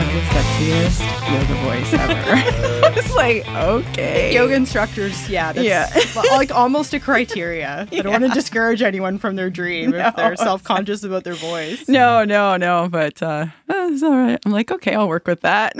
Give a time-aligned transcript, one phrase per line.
[0.00, 1.00] have the sexiest
[1.32, 2.96] yoga voice ever.
[2.98, 4.32] it's like, okay.
[4.34, 6.22] Yoga instructors, yeah, that's Yeah.
[6.32, 7.86] like almost a criteria.
[7.92, 11.34] I don't want to discourage anyone from their dream if they're self conscious about their
[11.34, 11.88] voice.
[11.88, 14.38] No, no, no, but uh, it's all right.
[14.44, 15.74] I'm like, okay, I'll work with that.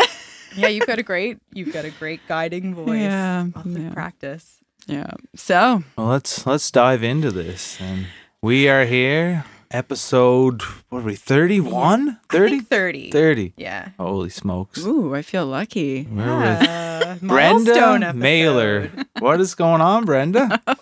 [0.57, 3.01] Yeah, you've got a great, you've got a great guiding voice.
[3.01, 3.91] Yeah, Lots of yeah.
[3.93, 4.59] practice.
[4.87, 5.11] yeah.
[5.37, 7.81] So, Well, let's let's dive into this.
[7.81, 8.07] And
[8.43, 11.15] we are here, episode what are we?
[11.15, 12.19] 31?
[12.29, 12.61] 30?
[12.61, 13.11] 30.
[13.13, 13.53] 30.
[13.57, 13.91] Yeah.
[13.99, 14.85] Holy smokes.
[14.85, 16.03] ooh, I feel lucky.
[16.11, 18.13] We're with Uh, Brenda.
[18.13, 18.91] Mailer.
[19.21, 20.61] What is going on, Brenda?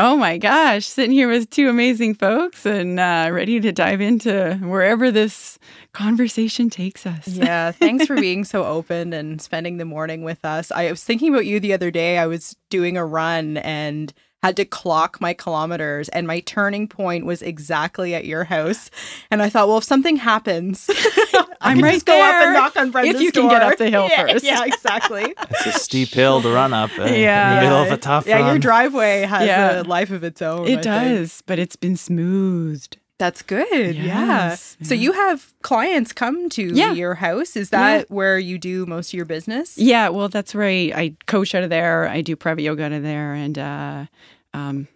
[0.00, 4.54] Oh my gosh, sitting here with two amazing folks and uh, ready to dive into
[4.62, 5.58] wherever this
[5.92, 7.26] conversation takes us.
[7.26, 10.70] Yeah, thanks for being so open and spending the morning with us.
[10.70, 12.16] I was thinking about you the other day.
[12.18, 14.12] I was doing a run and
[14.42, 18.88] had to clock my kilometers, and my turning point was exactly at your house.
[19.32, 22.54] And I thought, well, if something happens, I I'm right just go up there and
[22.54, 24.44] knock on Brenda's if you can get up the hill Yeah, first.
[24.44, 25.34] Yeah, exactly.
[25.50, 27.60] It's a steep hill to run up uh, in the Yeah.
[27.60, 28.46] middle of a tough yeah, run.
[28.46, 29.80] your driveway has Yeah.
[29.80, 30.60] a life of its own.
[30.66, 30.82] I It think.
[30.84, 32.98] does, but it's been smoothed.
[33.18, 33.96] That's good.
[33.96, 34.86] Yes, yeah.
[34.86, 36.92] So you have clients come to Yeah.
[36.92, 37.56] your house.
[37.56, 39.76] Is that where you do most of your business?
[39.76, 40.92] Yeah, well, that's right.
[40.94, 42.06] I coach out of there.
[42.08, 44.06] I do private yoga out of there, and uh,
[44.54, 44.86] um,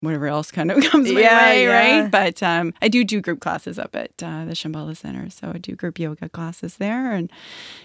[0.00, 2.00] whatever else kind of comes my Yeah, way, yeah.
[2.02, 2.10] right?
[2.10, 5.58] But um, I do do group classes up at uh, the Shambhala Center, so I
[5.58, 7.30] do group yoga classes there and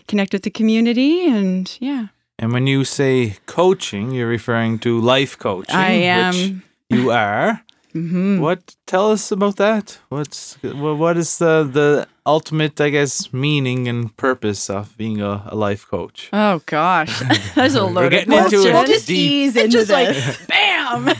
[0.08, 5.38] connect with the community, and yeah, And when you say coaching, you're referring to life
[5.40, 5.76] coaching.
[5.76, 6.63] I Which am.
[6.90, 7.63] you are.
[7.94, 8.75] Hmm What?
[8.85, 10.00] Tell us about that.
[10.09, 15.44] What's wha- what is the the ultimate, I guess, meaning and purpose of being a,
[15.47, 16.30] a life coach?
[16.34, 17.19] Oh gosh,
[17.56, 18.69] that's a loaded getting into question.
[18.69, 19.31] it We'll just deep.
[19.31, 20.38] ease into just like this.
[20.47, 21.09] bam.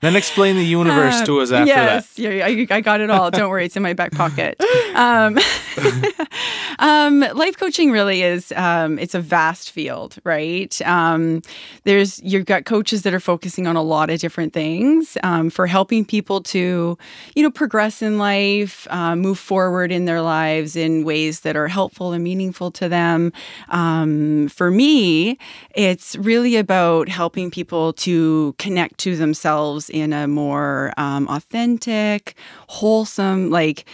[0.00, 2.04] Then explain the universe to us after that.
[2.16, 3.30] yes, I, I got it all.
[3.30, 4.60] Don't worry, it's in my back pocket.
[4.94, 5.38] Um,
[6.78, 10.80] um, life coaching really is um, it's a vast field, right?
[10.82, 11.42] Um,
[11.84, 15.66] there's you've got coaches that are focusing on a lot of different things um, for
[15.66, 16.96] helping people to,
[17.34, 21.68] you know, progress in life, uh, move forward in their lives in ways that are
[21.68, 23.32] helpful and meaningful to them.
[23.68, 25.38] For me,
[25.74, 32.34] it's really about helping people to connect to themselves in a more um, authentic,
[32.68, 33.84] wholesome, like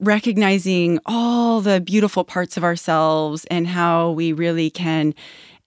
[0.00, 5.14] recognizing all the beautiful parts of ourselves and how we really can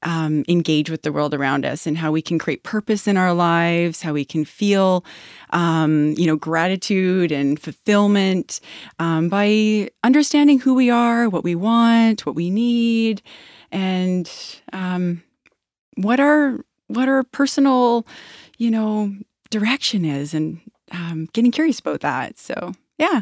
[0.04, 3.34] um, engage with the world around us and how we can create purpose in our
[3.34, 5.04] lives, how we can feel,
[5.50, 8.60] um, you know, gratitude and fulfillment
[9.00, 13.22] um, by understanding who we are, what we want, what we need,
[13.72, 14.32] and
[14.74, 15.24] um,
[15.98, 18.06] what our what our personal,
[18.60, 19.12] you know,
[19.50, 20.60] direction is, and
[20.92, 22.38] um, getting curious about that.
[22.40, 23.22] So, yeah.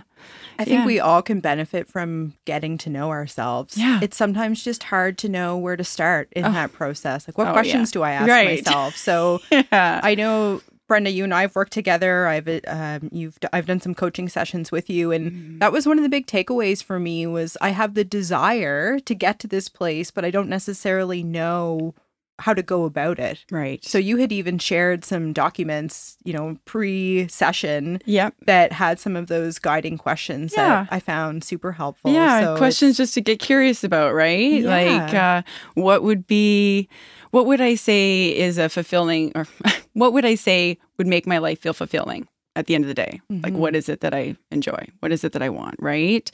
[0.59, 0.85] I think Yeah.
[0.85, 3.77] we all can benefit from getting to know ourselves.
[3.77, 3.99] Yeah.
[4.01, 6.51] It's sometimes just hard to know where to start in Oh.
[6.51, 7.27] that process.
[7.27, 7.93] Like, what Oh, questions yeah.
[7.93, 8.65] do I ask Right.
[8.65, 8.95] myself?
[8.95, 9.99] So Yeah.
[10.03, 10.61] I know.
[10.85, 12.27] Brenda, you and I have worked together.
[12.27, 15.57] I've um, you've I've done some coaching sessions with you, and Mm-hmm.
[15.59, 17.25] that was one of the big takeaways for me.
[17.25, 21.95] Was I have the desire to get to this place, but I don't necessarily know
[22.43, 23.45] how to go about it.
[23.51, 23.83] right.
[23.85, 28.33] So you had even shared some documents, you know, pre-session yep.
[28.45, 30.83] that had some of those guiding questions Yeah.
[30.83, 32.11] that I found super helpful.
[32.11, 34.61] Yeah, So questions it's- just to get curious about, right?
[34.63, 35.41] Like, uh,
[35.75, 36.89] what would be,
[37.31, 39.47] what would I say is a fulfilling, or
[39.93, 42.93] what would I say would make my life feel fulfilling at the end of the
[42.93, 43.21] day?
[43.29, 43.57] Like, Mhm.
[43.57, 44.87] what is it that I enjoy?
[44.99, 46.29] What is it that I want, right?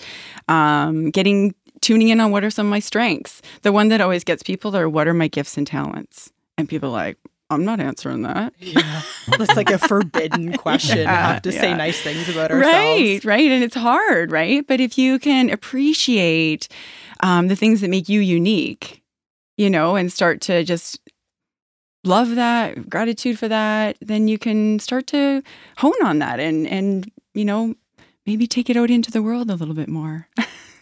[0.48, 3.42] Um, getting, tuning in on what are some of my strengths.
[3.62, 6.32] The one that always gets people are what are my gifts and talents?
[6.58, 7.18] And people are like,
[7.52, 8.54] I'm not answering that.
[8.60, 9.02] Yeah.
[9.38, 11.00] That's like a forbidden question.
[11.00, 12.76] Yeah, have to say nice things about ourselves.
[12.76, 13.52] Right, right.
[13.52, 14.66] And it's hard, right?
[14.68, 16.68] But if you can appreciate
[17.22, 19.02] um, the things that make you unique,
[19.58, 21.00] you know, and start to just
[22.04, 25.42] love that, gratitude for that, then you can start to
[25.78, 27.74] hone on that and, and, you know,
[28.28, 30.28] maybe take it out into the world a little bit more.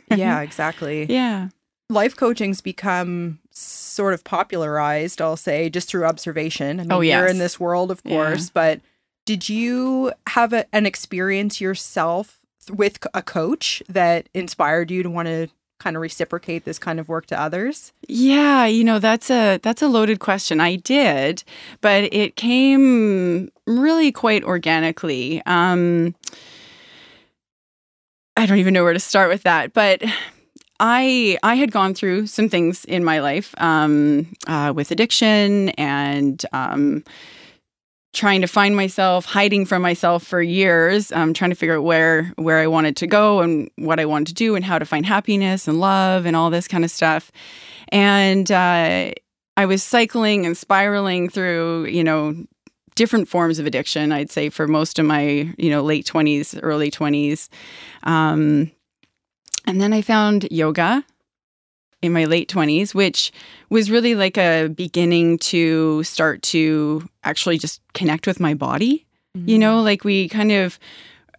[0.09, 1.05] Yeah, exactly.
[1.05, 1.49] yeah.
[1.89, 6.79] Life coaching's become sort of popularized, I'll say, just through observation.
[6.79, 8.11] I mean, Oh, you're in this world, of Yeah.
[8.11, 8.81] course, but
[9.25, 12.39] did you have a, an experience yourself
[12.69, 15.47] with a coach that inspired you to want to
[15.79, 17.93] kind of reciprocate this kind of work to others?
[18.07, 20.59] Yeah, you know, that's a that's a loaded question.
[20.59, 21.43] I did,
[21.81, 25.41] but it came really quite organically.
[25.45, 26.15] Um
[28.37, 30.03] I don't even know where to start with that, but
[30.79, 36.45] I I had gone through some things in my life um, uh, with addiction and
[36.53, 37.03] um,
[38.13, 42.31] trying to find myself, hiding from myself for years, um, trying to figure out where
[42.35, 45.05] where I wanted to go and what I wanted to do and how to find
[45.05, 47.31] happiness and love and all this kind of stuff.
[47.89, 49.13] And uh,
[49.55, 52.35] I was cycling and spiraling through, you know,
[52.97, 54.11] different forms of addiction.
[54.11, 57.49] I'd say for most of my, you know, late twenties, early twenties.
[58.03, 58.71] Um,
[59.65, 61.05] and then I found yoga
[62.01, 63.31] in my late 20s, which
[63.69, 69.05] was really like a beginning to start to actually just connect with my body.
[69.35, 69.49] Mm-hmm.
[69.49, 70.79] You know, like we kind of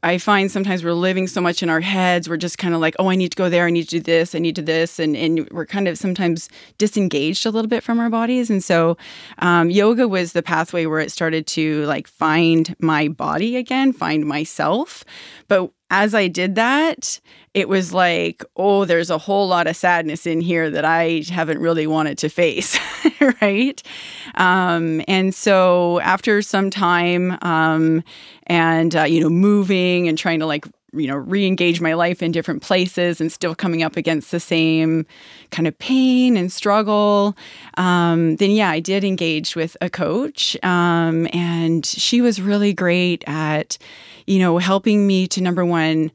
[0.03, 2.29] I find sometimes we're living so much in our heads.
[2.29, 3.67] We're just kind of like, oh, I need to go there.
[3.67, 4.35] I need to do this.
[4.35, 4.99] I need to this.
[4.99, 6.49] And, and we're kind of sometimes
[6.79, 8.51] disengaged a little bit from our bodies.
[8.51, 8.97] And so
[9.39, 14.25] um, yoga was the pathway where it started to like find my body again, find
[14.25, 15.05] myself.
[15.49, 17.21] But as I did that,
[17.55, 21.59] it was like, oh, there's a whole lot of sadness in here that I haven't
[21.59, 22.79] really wanted to face,
[23.43, 23.83] right?
[24.35, 28.05] Um, and so after some time, um,
[28.47, 32.33] and uh, you know, moving and trying to like you know re-engage my life in
[32.33, 35.05] different places and still coming up against the same
[35.51, 37.37] kind of pain and struggle
[37.77, 43.23] um, then yeah i did engage with a coach um, and she was really great
[43.27, 43.77] at
[44.27, 46.11] you know helping me to number one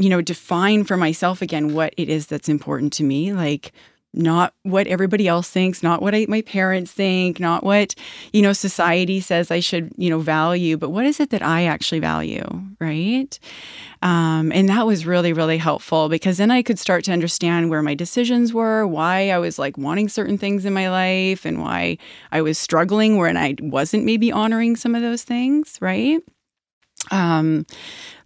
[0.00, 3.32] you know define for myself again what it is that's important to me.
[3.32, 3.72] Like
[4.12, 7.94] not what everybody else thinks, not what I, my parents think, not what,
[8.32, 11.64] you know, society says I should, you know, value, but what is it that I
[11.64, 12.44] actually value,
[12.80, 13.38] right?
[14.02, 17.82] Um, and that was really, really helpful because then I could start to understand where
[17.82, 21.98] my decisions were, why I was like wanting certain things in my life, and why
[22.32, 26.20] I was struggling when I wasn't maybe honoring some of those things, right?
[27.10, 27.66] Um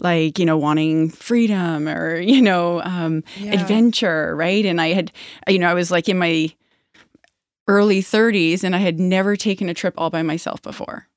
[0.01, 3.53] like you know wanting freedom or you know um yeah.
[3.53, 5.13] adventure right and i had
[5.49, 6.53] you know i was like in my
[7.67, 11.09] early 30s and i had never taken a trip all by myself before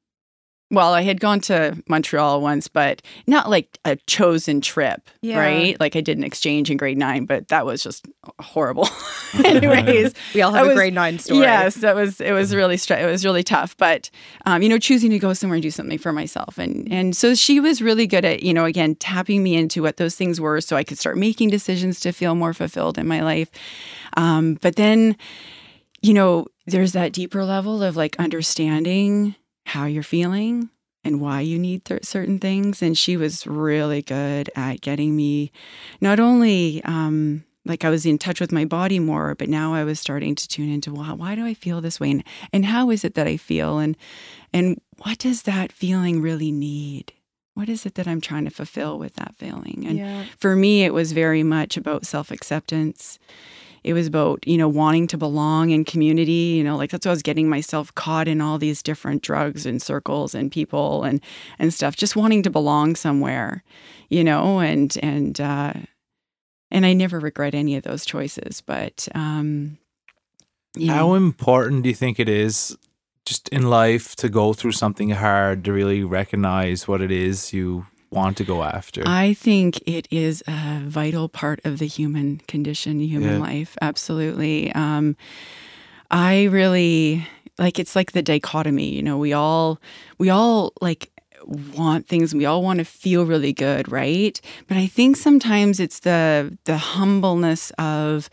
[0.69, 5.39] well, I had gone to Montreal once, but not like a chosen trip, yeah.
[5.39, 5.79] right?
[5.79, 8.05] Like I did an exchange in grade nine, but that was just
[8.41, 8.89] horrible.
[9.45, 11.39] Anyways, we all have a grade nine story.
[11.39, 13.77] Yes, that was it was really it was really tough.
[13.77, 14.09] But
[14.45, 17.33] um, you know, choosing to go somewhere and do something for myself, and and so
[17.33, 20.59] she was really good at you know again tapping me into what those things were,
[20.59, 23.49] so I could start making decisions to feel more fulfilled in my life.
[24.17, 25.15] Um, but then,
[26.01, 29.35] you know, there's that deeper level of like understanding
[29.67, 30.69] how you're feeling
[31.03, 32.81] and why you need th- certain things.
[32.81, 35.51] And she was really good at getting me
[36.01, 39.83] not only um, like I was in touch with my body more, but now I
[39.83, 42.23] was starting to tune into wow, why do I feel this way, and
[42.53, 43.97] and how is it that I feel, and
[44.53, 47.13] and what does that feeling really need?
[47.53, 49.83] What is it that I'm trying to fulfill with that feeling?
[49.85, 50.25] And yeah.
[50.39, 53.19] for me, it was very much about self acceptance
[53.87, 57.09] it was about you know wanting to belong in community you know like that's why
[57.09, 61.21] i was getting myself caught in all these different drugs and circles and people and
[61.57, 63.63] and stuff just wanting to belong somewhere
[64.09, 65.71] you know and and uh
[66.69, 69.77] and i never regret any of those choices but um
[70.75, 70.93] yeah.
[70.93, 72.77] how important do you think it is
[73.25, 77.85] just in life to go through something hard to really recognize what it is you
[78.09, 79.03] want to go after?
[79.05, 83.39] I think it is a vital part of the human condition, human yeah.
[83.39, 83.77] life.
[83.81, 84.71] Absolutely.
[84.73, 85.15] Um,
[86.09, 88.89] I really like it's like the dichotomy.
[88.89, 89.79] You know, we all
[90.17, 91.11] we all like
[91.45, 95.99] want things we all want to feel really good right but i think sometimes it's
[95.99, 98.29] the the humbleness of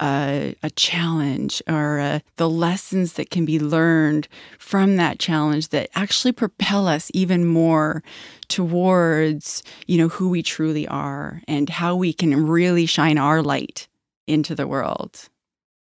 [0.00, 5.88] a, a challenge or a, the lessons that can be learned from that challenge that
[5.94, 8.02] actually propel us even more
[8.48, 13.88] towards you know who we truly are and how we can really shine our light
[14.26, 15.28] into the world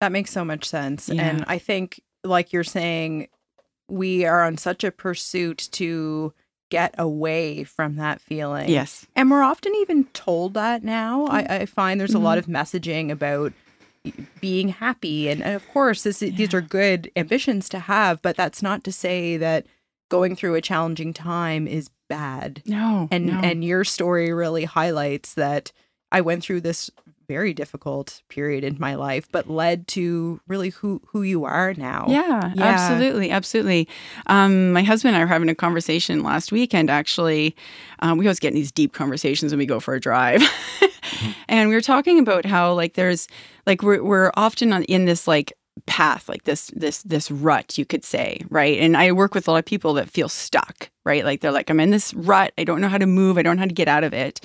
[0.01, 1.21] that makes so much sense yeah.
[1.21, 3.27] and i think like you're saying
[3.87, 6.33] we are on such a pursuit to
[6.69, 8.69] get away from that feeling.
[8.69, 9.07] Yes.
[9.15, 11.25] And we're often even told that now.
[11.25, 12.21] I, I find there's mm-hmm.
[12.21, 12.55] a lot mm-hmm.
[12.55, 13.53] of messaging about
[14.39, 16.35] being happy and, and of course this yeah.
[16.35, 19.65] these are good ambitions to have but that's not to say that
[20.09, 23.39] going through a challenging time is bad no and no.
[23.43, 25.71] and your story really highlights that
[26.11, 26.89] i went through this
[27.29, 32.07] very difficult period in my life, but led to really who who you are now.
[32.09, 32.65] Yeah, Yeah.
[32.65, 33.87] absolutely, absolutely.
[34.25, 36.89] Um, my husband and I were having a conversation last weekend.
[36.89, 37.55] Actually,
[37.99, 40.41] um, we always get in these deep conversations when we go for a drive,
[41.47, 43.27] and we were talking about how like there's
[43.67, 45.53] like we're we're often on, in this like
[45.85, 48.79] path like this this this rut you could say right?
[48.79, 51.25] And i work with a lot of people that feel stuck right?
[51.25, 52.53] Like they're like i'm in this rut.
[52.57, 53.37] I don't know how to move.
[53.37, 54.41] I don't know how to get out of it.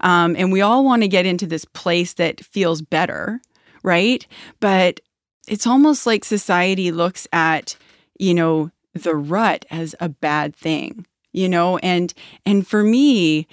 [0.00, 3.40] Um, and we all want to get into this place that feels better
[3.82, 4.26] right?
[4.60, 5.00] But
[5.46, 7.76] it's almost like society looks at
[8.18, 11.76] you know the rut as a bad thing you know?
[11.78, 12.14] And
[12.46, 13.46] and for me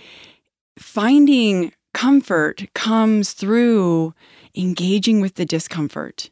[0.80, 4.14] finding comfort comes through
[4.56, 6.30] engaging with the discomfort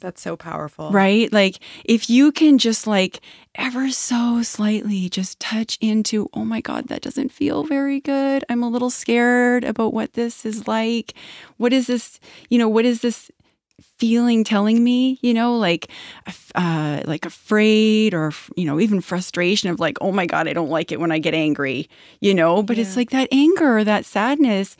[0.00, 0.90] That's so powerful.
[0.90, 1.32] right?
[1.32, 3.20] Like if you can just like
[3.54, 8.44] ever so slightly just touch into oh my god that doesn't feel very good.
[8.48, 11.14] I'm a little scared about what this is like.
[11.56, 13.30] What is this you know what is this
[13.98, 15.88] feeling telling me you know like
[16.54, 20.70] uh like afraid or you know even frustration of like oh my god i don't
[20.70, 21.88] like it when i get angry
[22.20, 22.62] you know?
[22.62, 24.76] But it's like that anger or that sadness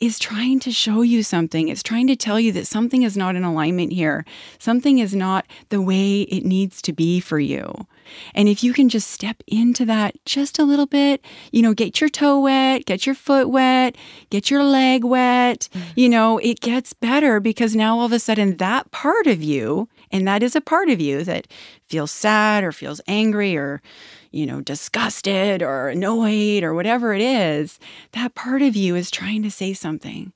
[0.00, 1.68] is trying to show you something.
[1.68, 4.24] It's trying to tell you that something is not in alignment here.
[4.58, 7.86] Something is not the way it needs to be for you.
[8.34, 12.00] And if you can just step into that just a little bit, you know, get
[12.00, 13.96] your toe wet, get your foot wet,
[14.30, 18.56] get your leg wet, you know, it gets better because now all of a sudden
[18.60, 21.48] that part of you, and that is a part of you that
[21.88, 23.82] feels sad or feels angry or,
[24.30, 27.78] you know, disgusted or annoyed or whatever it is,
[28.12, 30.32] that part of you is trying to say something.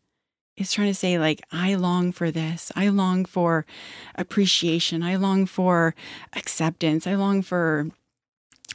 [0.57, 2.71] Is trying to say, like, I long for this.
[2.76, 3.66] I long for
[4.14, 5.02] appreciation.
[5.02, 5.97] I long for
[6.33, 7.09] acceptance.
[7.09, 7.88] I long for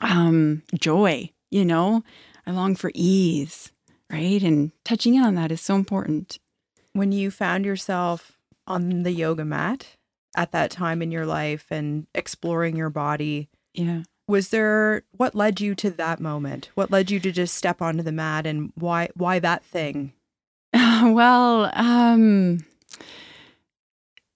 [0.01, 2.03] um, joy, you know?
[2.46, 3.72] I long for ease,
[4.12, 4.44] right?
[4.44, 6.38] And touching in on that is so important.
[6.91, 8.38] When you found yourself
[8.70, 9.88] on the yoga mat
[10.38, 14.04] at that time in your life and exploring your body, Yeah.
[14.28, 16.70] was there what led you to that moment?
[16.76, 20.14] What led you to just step onto the mat and why why that thing?
[20.74, 22.60] well, um,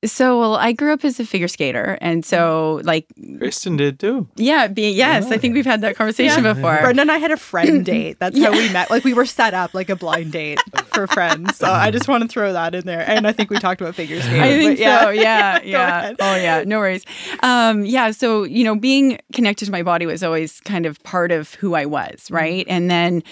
[0.05, 3.05] so well, I grew up as a figure skater, and so like,
[3.39, 4.27] Kristen did too.
[4.35, 6.53] yeah, being yes, I think we've had that conversation Yeah.
[6.53, 6.77] before.
[6.81, 8.17] Brenda and I had a friend date.
[8.19, 8.89] That's how we met.
[8.89, 11.57] Like we were set up like a blind date for friends.
[11.57, 13.07] So I just want to throw that in there.
[13.07, 14.41] And I think we talked about figure skating.
[14.41, 15.09] I think but so.
[15.09, 16.13] Yeah, Go yeah.
[16.19, 16.63] Oh, yeah.
[16.65, 17.05] No worries.
[17.41, 18.11] Um, yeah.
[18.11, 21.75] So you know, being connected to my body was always kind of part of who
[21.75, 22.35] I was, Mm-hmm.
[22.35, 22.65] right?
[22.69, 23.23] And then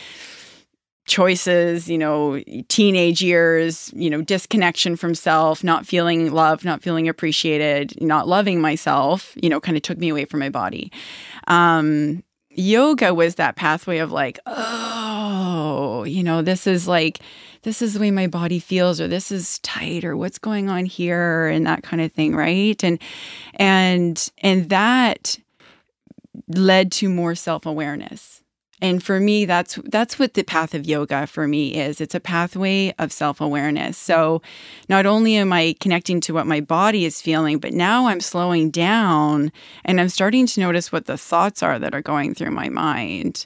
[1.12, 7.10] choices, you know, teenage years, you know, disconnection from self, not feeling loved, not feeling
[7.10, 10.89] appreciated, not loving myself, you know, kind of took me away from my body.
[11.48, 17.20] Um, yoga was that pathway of like, oh, you know, this is like,
[17.63, 20.86] this is the way my body feels, or this is tight, or what's going on
[20.86, 22.82] here, and that kind of thing, right?
[22.84, 23.00] And
[23.56, 25.38] and and that
[26.48, 28.40] led to more self awareness.
[28.81, 32.01] And for me, that's that's what the path of yoga for me is.
[32.01, 33.97] It's a pathway of self-awareness.
[33.97, 34.41] So
[34.89, 38.71] not only am I connecting to what my body is feeling, but now I'm slowing
[38.71, 39.51] down
[39.85, 43.45] and I'm starting to notice what the thoughts are that are going through my mind.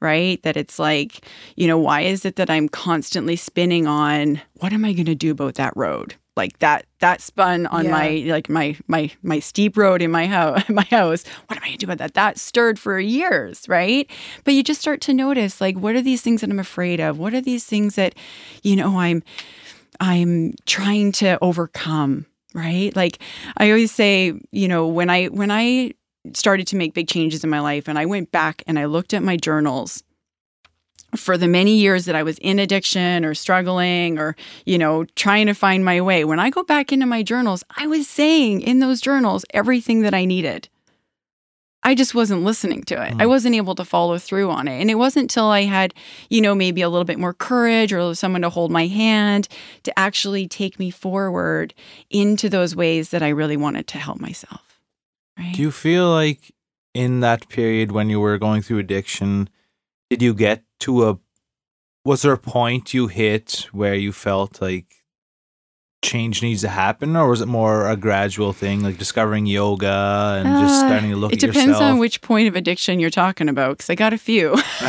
[0.00, 0.42] Right?
[0.42, 1.24] That it's like,
[1.54, 5.14] you know, why is it that I'm constantly spinning on what am I going to
[5.14, 6.16] do about that road?
[6.36, 7.90] Like that that spun on Yeah.
[7.90, 11.24] my like my my my steep road in my house my house.
[11.46, 12.14] What am i going to do about that?
[12.14, 14.08] That stirred for years right?
[14.44, 17.18] But you just start to notice like what are these things that i'm afraid of?
[17.18, 18.14] What are these things that
[18.62, 19.22] you know i'm
[20.00, 22.94] i'm trying to overcome right?
[22.96, 23.18] Like
[23.58, 25.92] i always say you know when i when i
[26.34, 29.12] started to make big changes in my life and i went back and i looked
[29.12, 30.02] at my journals
[31.14, 34.34] for the many years that I was in addiction or struggling or,
[34.64, 37.86] you know, trying to find my way, when I go back into my journals, I
[37.86, 40.68] was saying in those journals everything that I needed.
[41.84, 43.14] I just wasn't listening to it.
[43.18, 43.28] I hmm.
[43.28, 44.80] wasn't able to follow through on it.
[44.80, 45.92] And it wasn't until I had,
[46.30, 49.48] you know, maybe a little bit more courage or someone to hold my hand
[49.82, 51.74] to actually take me forward
[52.08, 54.80] into those ways that I really wanted to help myself.
[55.36, 55.54] Right.
[55.54, 56.52] Do you feel like
[56.94, 59.48] in that period when you were going through addiction,
[60.08, 61.18] did you get to a
[62.04, 64.86] was there a point you hit where you felt like
[66.04, 70.58] change needs to happen or was it more a gradual thing like discovering yoga and
[70.58, 71.82] just Uh, starting to look it depends yourself?
[71.92, 74.56] on which point of addiction you're talking about because i got a few.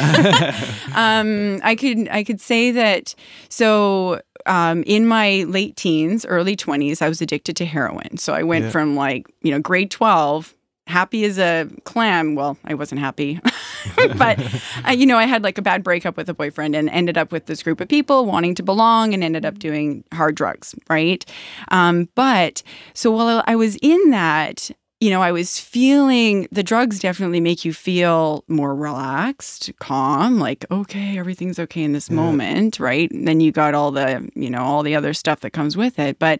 [0.95, 3.15] Um, i could i could say that
[3.49, 8.17] so um, in my late teens early 20s i was addicted to heroin.
[8.17, 8.71] So i went Yeah.
[8.71, 10.53] from like you know grade 12
[10.87, 12.35] happy as a clam.
[12.35, 13.39] Well, I wasn't happy,
[14.17, 14.39] but
[14.83, 17.31] I, you know, I had like a bad breakup with a boyfriend and ended up
[17.31, 21.23] with this group of people wanting to belong and ended up doing hard drugs, right?
[21.69, 22.63] Um, but
[22.93, 27.65] so while I was in that, you know, I was feeling the drugs definitely make
[27.65, 32.15] you feel more relaxed, calm, like, okay, everything's okay in this Yeah.
[32.15, 33.11] moment, right?
[33.11, 35.99] And then you got all the, you know, all the other stuff that comes with
[35.99, 36.19] it.
[36.19, 36.39] But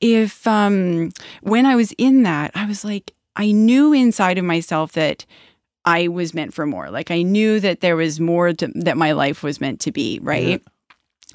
[0.00, 1.10] if, um,
[1.42, 5.24] when I was in that, I was like, I knew inside of myself that
[5.84, 6.90] I was meant for more.
[6.90, 10.18] Like I knew that there was more to, that my life was meant to be,
[10.20, 10.62] right?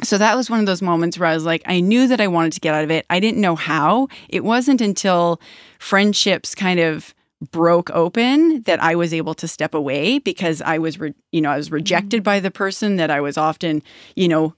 [0.03, 2.27] So that was one of those moments where I was like, I knew that I
[2.27, 3.05] wanted to get out of it.
[3.09, 4.07] I didn't know how.
[4.29, 5.39] It wasn't until
[5.79, 7.13] friendships kind of
[7.51, 11.51] broke open that I was able to step away because I was, re- you know,
[11.51, 12.23] I was rejected mm-hmm.
[12.25, 13.83] by the person that I was often,
[14.15, 14.55] you know,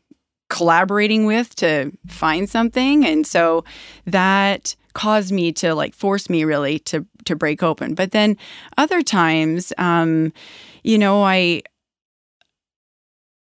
[0.50, 3.63] collaborating with to find something, and so
[4.05, 7.95] that caused me to like force me really to to break open.
[7.95, 8.37] But then
[8.77, 10.33] other times, um,
[10.83, 11.63] you know, I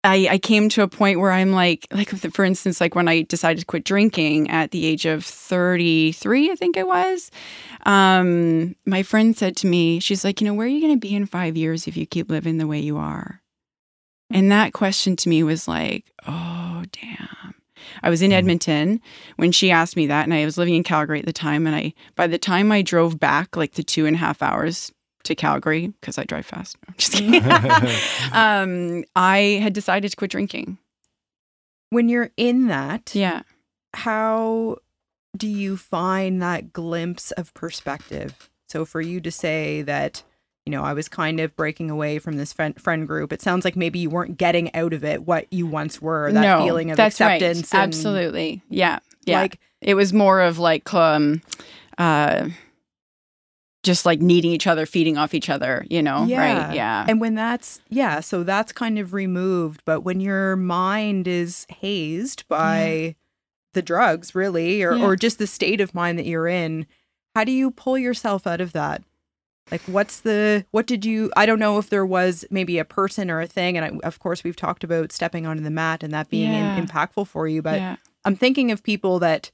[0.05, 3.21] I, I came to a point where I'm like, like for instance, like when I
[3.21, 7.31] decided to quit drinking at the age of 33, I think it was.
[7.85, 10.99] Um, my friend said to me, she's like, you know, where are you going to
[10.99, 13.41] be in five years if you keep living the way you are?
[14.29, 17.55] And that question to me was like, oh, damn.
[18.01, 18.35] I was in Mhm.
[18.35, 19.01] Edmonton
[19.35, 21.67] when she asked me that, and I was living in Calgary at the time.
[21.67, 24.91] And I, by the time I drove back, like the two and a half hours
[25.23, 26.77] to Calgary, because I drive fast.
[26.81, 27.43] No, I'm just kidding.
[28.33, 30.77] um, I had decided to quit drinking.
[31.91, 33.43] When you're in that, Yeah.
[33.93, 34.77] how
[35.37, 38.49] do you find that glimpse of perspective?
[38.67, 40.23] So for you to say that,
[40.65, 43.65] you know, I was kind of breaking away from this friend, friend group, it sounds
[43.65, 46.89] like maybe you weren't getting out of it what you once were, that no, feeling
[46.91, 47.73] of that's acceptance.
[47.73, 47.79] Right.
[47.81, 48.61] and, Absolutely.
[48.69, 48.99] Yeah.
[49.25, 49.41] Yeah.
[49.41, 51.41] Like, it was more of like, um,
[51.97, 52.49] uh,
[53.83, 56.23] just like needing each other, feeding off each other, you know?
[56.25, 56.67] Yeah.
[56.67, 56.75] Right.
[56.75, 57.05] Yeah.
[57.07, 59.81] and when that's, yeah, so that's kind of removed.
[59.83, 63.15] But when your mind is hazed by
[63.73, 65.03] the drugs, really, or, Yeah.
[65.05, 66.85] or just the state of mind that you're in,
[67.35, 69.03] how do you pull yourself out of that?
[69.71, 73.31] Like, what's the, what did you, I don't know if there was maybe a person
[73.31, 73.77] or a thing.
[73.77, 76.85] And I, of course, we've talked about stepping onto the mat and that being in-
[76.85, 77.61] impactful for you.
[77.61, 77.95] But yeah.
[78.25, 79.51] I'm thinking of people that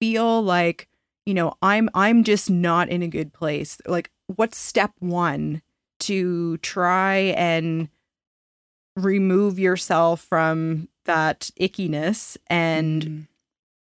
[0.00, 0.88] feel like,
[1.24, 3.78] you know, I'm I'm just not in a good place.
[3.86, 5.62] Like what's step 1
[6.00, 7.88] to try and
[8.96, 13.26] remove yourself from that ickiness and Mm.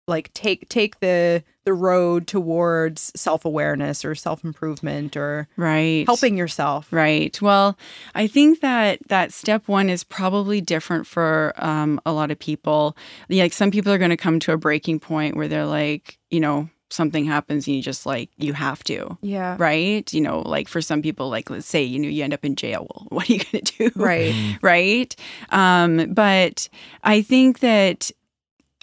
[0.07, 6.05] Like take take the the road towards self-awareness or self-improvement or right.
[6.05, 6.87] helping yourself.
[6.91, 7.39] Right.
[7.41, 7.77] Well,
[8.15, 12.95] I think that that step one is probably different for um, a lot of people.
[13.27, 16.39] Like some people are going to come to a breaking point where they're like, you
[16.39, 19.17] know, something happens and you just like you have to.
[19.21, 19.57] Yeah.
[19.59, 20.11] Right.
[20.13, 22.55] You know, like for some people, like let's say you know you end up in
[22.55, 22.87] jail.
[22.89, 23.91] Well, what are you going to do?
[23.95, 24.57] Right.
[24.61, 25.13] right?
[25.49, 26.69] Um, but
[27.03, 28.09] I think that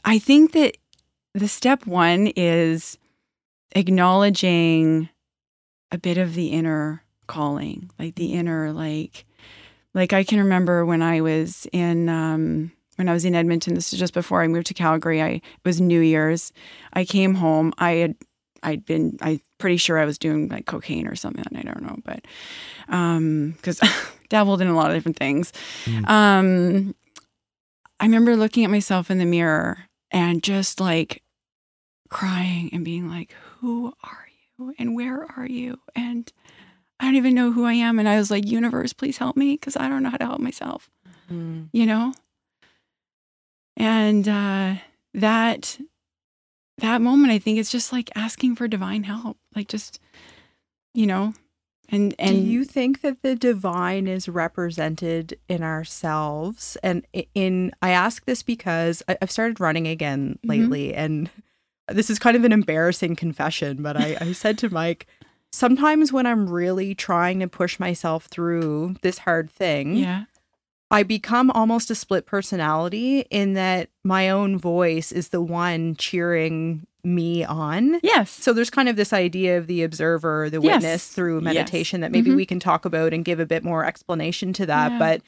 [0.05, 0.77] I think that
[1.35, 2.97] the step one is
[3.73, 5.09] acknowledging
[5.90, 9.25] a bit of the inner calling, like the inner like
[9.94, 13.92] like I can remember when I was in um when I was in Edmonton, this
[13.92, 15.20] is just before I moved to Calgary.
[15.20, 16.53] I it was New Year's.
[16.92, 17.73] I came home.
[17.79, 18.16] I had
[18.62, 21.44] I'd been I pretty sure I was doing like cocaine or something.
[21.57, 22.25] I don't know, but
[22.88, 23.81] um because
[24.29, 25.53] dabbled in a lot of different things.
[25.85, 26.09] Mm.
[26.09, 26.94] Um
[27.99, 29.79] I remember looking at myself in the mirror
[30.11, 31.24] and just like
[32.14, 34.27] crying and being like, Who are
[34.59, 34.74] you?
[34.79, 35.79] And where are you?
[35.94, 36.33] And
[37.00, 37.98] I don't even know who I am.
[37.98, 40.40] And I was like, Universe, please help me because I don't know how to help
[40.40, 40.88] myself,
[41.31, 41.68] Mm.
[41.72, 42.12] you know?
[43.77, 44.74] And uh
[45.14, 45.79] that
[46.79, 49.37] that moment, I think it's just like asking for divine help.
[49.55, 50.00] Like just,
[50.92, 51.33] you know,
[51.88, 56.77] and and Do you think that the divine is represented in ourselves?
[56.83, 60.48] And in I ask this because I've started running again Mhm.
[60.48, 61.31] lately, and
[61.88, 63.83] this is kind of an embarrassing confession.
[63.83, 65.07] But I, I said to Mike,
[65.53, 70.25] sometimes when I'm really trying to push myself through this hard thing, yeah.
[70.90, 76.87] I become almost a split personality in that my own voice is the one cheering
[77.03, 78.01] me on.
[78.03, 78.31] Yes.
[78.31, 80.75] So there's kind of this idea of the observer, the Yes.
[80.83, 81.44] witness through Yes.
[81.44, 82.37] meditation that maybe Mhm.
[82.37, 84.92] we can talk about and give a bit more explanation to that.
[84.92, 84.99] Yeah.
[84.99, 85.23] But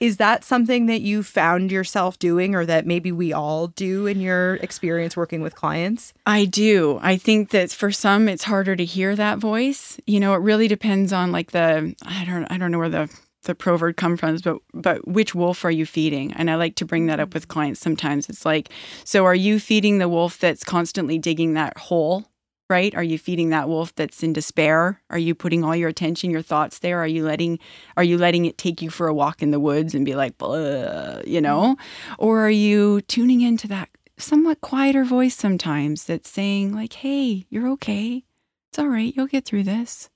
[0.00, 4.20] is that something that you found yourself doing or that maybe we all do in
[4.20, 6.14] your experience working with clients?
[6.24, 7.00] I do.
[7.02, 9.98] I think that for some it's harder to hear that voice.
[10.06, 13.10] You know, it really depends on like the I don't I don't know where the
[13.42, 16.32] the proverb comes from, but but which wolf are you feeding?
[16.32, 17.36] And I like to bring that up mm-hmm.
[17.36, 18.28] with clients sometimes.
[18.28, 18.70] It's like,
[19.04, 22.26] so are you feeding the wolf that's constantly digging that hole
[22.68, 22.94] right?
[22.94, 25.00] Are you feeding that wolf that's in despair?
[25.10, 26.98] Are you putting all your attention, your thoughts there?
[27.00, 27.58] Are you letting
[27.96, 30.38] are you letting it take you for a walk in the woods and be like,
[30.38, 31.76] Blah, you know?
[32.18, 37.68] Or are you tuning into that somewhat quieter voice sometimes that's saying like, "Hey, you're
[37.70, 38.24] okay.
[38.68, 39.14] It's all right.
[39.16, 40.10] You'll get through this.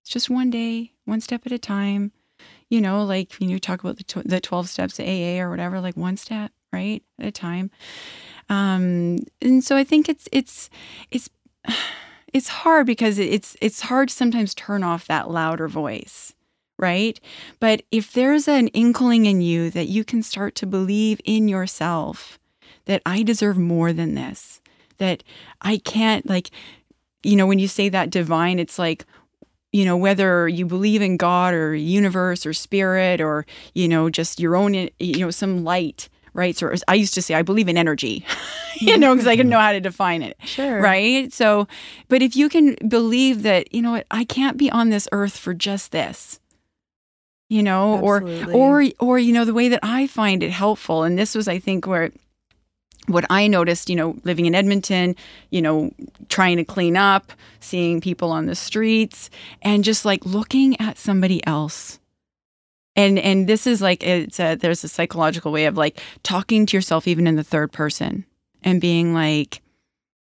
[0.00, 2.12] It's just one day, one step at a time."
[2.68, 5.50] You know, like you know, talk about the tw- the 12 steps to AA or
[5.50, 7.02] whatever, like one step, right?
[7.18, 7.70] At a time.
[8.48, 10.70] Um and so I think it's it's
[11.10, 11.28] it's
[12.32, 16.34] it's hard because it's it's hard to sometimes turn off that louder voice
[16.78, 17.20] right?
[17.60, 22.40] But if there's an inkling in you that you can start to believe in yourself
[22.86, 24.60] that i deserve more than this
[24.98, 25.22] that
[25.60, 26.50] i can't like
[27.22, 29.04] you know when you say that divine it's like
[29.72, 34.40] you know whether you believe in god or universe or spirit or you know just
[34.40, 37.76] your own you know some light right so i used to say i believe in
[37.76, 38.24] energy
[38.80, 40.80] you know because i didn't know how to define it Sure.
[40.80, 41.66] right so
[42.08, 45.36] but if you can believe that you know what i can't be on this earth
[45.36, 46.40] for just this
[47.48, 48.54] you know Absolutely.
[48.54, 51.48] or or or you know the way that i find it helpful and this was
[51.48, 52.10] i think where
[53.08, 55.14] what i noticed you know living in edmonton
[55.50, 55.90] you know
[56.28, 59.28] trying to clean up seeing people on the streets
[59.60, 61.98] and just like looking at somebody else
[62.96, 66.76] and and this is like it's a, there's a psychological way of like talking to
[66.76, 68.24] yourself even in the third person
[68.62, 69.62] and being like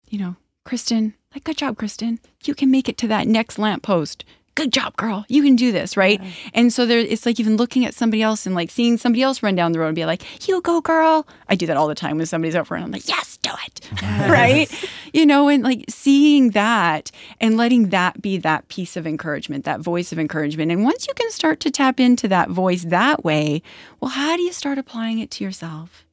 [0.09, 2.19] you know kristen like good job kristen.
[2.45, 5.25] You can make it to that next lamppost good job girl.
[5.27, 6.21] You can do this right?
[6.53, 9.43] And so there it's like even looking at somebody else and like seeing somebody else
[9.43, 11.27] run down the road and be like you go girl.
[11.47, 12.83] I do that all the time when somebody's out front.
[12.83, 13.89] I'm like yes do it.
[14.29, 14.69] Right?
[15.13, 19.79] You know and like seeing that and letting that be that piece of encouragement that
[19.79, 20.71] voice of encouragement.
[20.71, 23.61] And once you can start to tap into that voice that way
[23.99, 26.05] well how do you start applying it to yourself?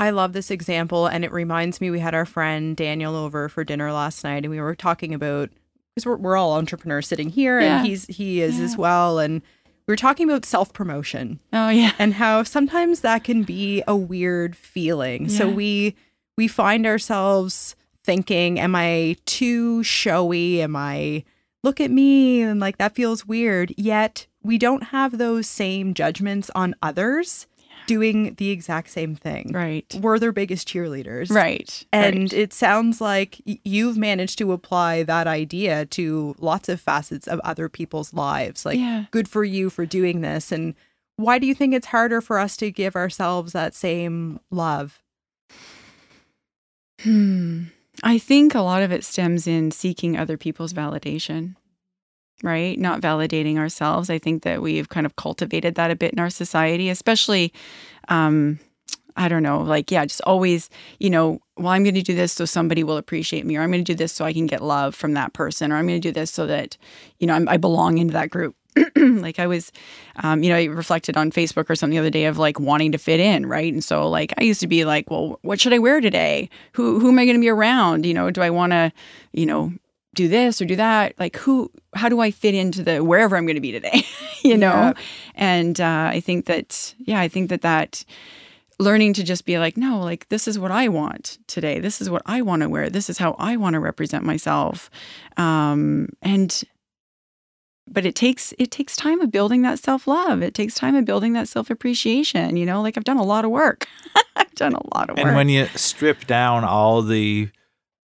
[0.00, 3.64] I love this example, and it reminds me we had our friend Daniel over for
[3.64, 5.50] dinner last night, and we were talking about
[5.94, 7.78] because we're, we're all entrepreneurs sitting here, Yeah.
[7.78, 9.42] and he's he is as well, and
[9.86, 13.96] we were talking about self promotion oh yeah and how sometimes that can be a
[13.96, 15.28] weird feeling.
[15.28, 15.96] So we
[16.36, 17.74] we find ourselves
[18.04, 20.62] thinking, "Am I too showy?
[20.62, 21.24] Am I
[21.64, 23.74] look at me?" And like that feels weird.
[23.76, 27.46] Yet we don't have those same judgments on others
[27.94, 31.28] doing the exact same thing right we're their biggest cheerleaders.
[31.30, 32.32] right And right.
[32.32, 37.68] it sounds like you've managed to apply that idea to lots of facets of other
[37.68, 38.64] people's lives.
[38.64, 39.06] Like, Yeah.
[39.10, 40.52] good for you for doing this.
[40.52, 40.74] And
[41.16, 45.00] why do you think it's harder for us to give ourselves that same love?
[47.00, 47.64] Hmm.
[48.02, 51.56] I think a lot of it stems in seeking other people's validation,
[52.42, 52.78] right?
[52.78, 54.10] Not validating ourselves.
[54.10, 57.52] I think that we've kind of cultivated that a bit in our society, especially,
[58.08, 58.58] um,
[59.16, 62.32] I don't know, like, yeah, just always, you know, well, I'm going to do this
[62.32, 64.62] so somebody will appreciate me, or I'm going to do this so I can get
[64.62, 66.76] love from that person, or I'm going to do this so that,
[67.18, 68.56] you know, I'm, I belong into that group.
[68.96, 69.72] like I was,
[70.22, 72.92] um, you know, I reflected on Facebook or something the other day of like wanting
[72.92, 73.72] to fit in, right?
[73.72, 76.48] And so like I used to be like, well, what should I wear today?
[76.74, 78.06] Who who am I going to be around?
[78.06, 78.92] You know, do I want to,
[79.32, 79.72] you know,
[80.14, 81.14] do this or do that?
[81.18, 81.70] Like who?
[81.94, 84.02] How do I fit into the wherever I'm going to be today?
[84.42, 84.92] you know, Yeah.
[85.34, 88.04] and uh, I think that yeah, I think that that
[88.78, 91.80] learning to just be like, no, like this is what I want today.
[91.80, 92.88] This is what I want to wear.
[92.88, 94.90] This is how I want to represent myself.
[95.36, 96.62] Um, and
[97.92, 100.42] but it takes it takes time of building that self-love.
[100.42, 102.80] It takes time of building that self-appreciation, you know?
[102.82, 103.86] Like I've done a lot of work.
[104.36, 105.26] I've done a lot of work.
[105.26, 107.48] And when you strip down all the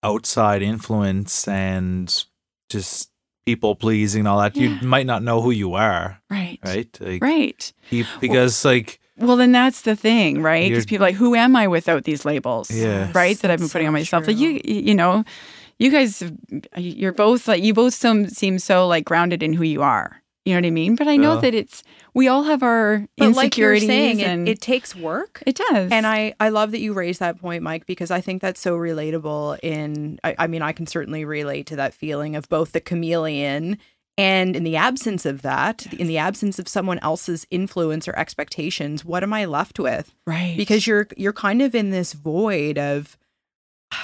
[0.07, 2.25] outside influence and
[2.69, 3.09] just
[3.45, 4.69] people pleasing and all that, Yeah.
[4.81, 6.59] you might not know who you are, right.
[6.63, 6.97] right?
[6.99, 7.73] Like, Right.
[7.89, 10.69] he- because like Well, then that's the thing, right?
[10.69, 12.69] Because people are like, who am I without these labels?
[12.69, 13.09] Yeah.
[13.15, 13.37] Right.
[13.39, 14.27] That I've been That's putting on so myself.
[14.27, 15.23] Like you, you know,
[15.79, 16.21] you guys,
[16.77, 20.21] you're both like, you both some seem so like grounded in who you are.
[20.47, 20.95] You know what I mean?
[20.95, 21.41] But I know Yeah.
[21.41, 21.83] that it's,
[22.13, 25.43] we all have our But like you're insecurities saying, and it, it takes work.
[25.45, 25.91] it does.
[25.91, 28.77] And I, I love that you raised that point, Mike, because I think that's so
[28.77, 29.59] relatable.
[29.61, 33.77] In, I, I mean, I can certainly relate to that feeling of both the chameleon
[34.17, 39.03] and in the absence of that, in the absence of someone else's influence or expectations,
[39.03, 40.13] what am I left with?
[40.25, 40.55] right.
[40.55, 43.17] Because you're you're kind of in this void of.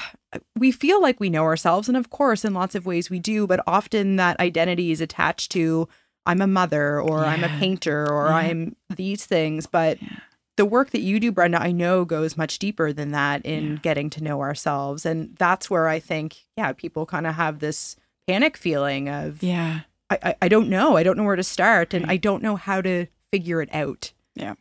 [0.57, 3.45] We feel like we know ourselves, and of course, in lots of ways we do,
[3.45, 5.87] but often that identity is attached to
[6.25, 8.35] I'm a mother, or I'm a painter, or Yeah.
[8.35, 9.65] I'm these things.
[9.67, 10.19] But Yeah.
[10.57, 13.77] the work that you do, Brenda, I know goes much deeper than that in Yeah.
[13.81, 15.05] getting to know ourselves.
[15.05, 17.95] And that's where I think, yeah, people kind of have this
[18.27, 19.81] panic feeling of, yeah.
[20.09, 20.95] I, I, I don't know.
[20.95, 21.93] I don't know where to start.
[21.93, 22.13] And Right.
[22.13, 24.13] I don't know how to figure it out.
[24.35, 24.53] Yeah.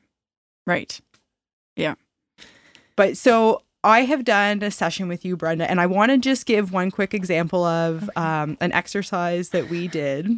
[0.66, 1.00] Right.
[1.76, 1.94] Yeah.
[2.96, 6.46] But so I have done a session with you, Brenda, and I want to just
[6.46, 10.30] give one quick example of um, an exercise that we did.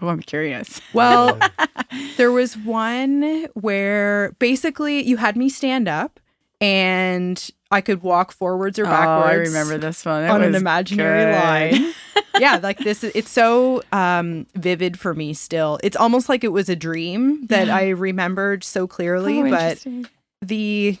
[0.00, 0.80] Oh, I'm curious.
[0.92, 1.38] Well,
[2.16, 6.18] there was one where basically you had me stand up
[6.60, 9.26] and I could walk forwards or backwards.
[9.26, 10.24] Oh, I remember this one.
[10.24, 11.82] It on an imaginary good.
[11.82, 11.94] line.
[12.40, 15.78] yeah, like this it's so um vivid for me still.
[15.82, 17.76] It's almost like it was a dream that Yeah.
[17.76, 20.06] I remembered so clearly, Oh, but the,
[20.42, 20.98] the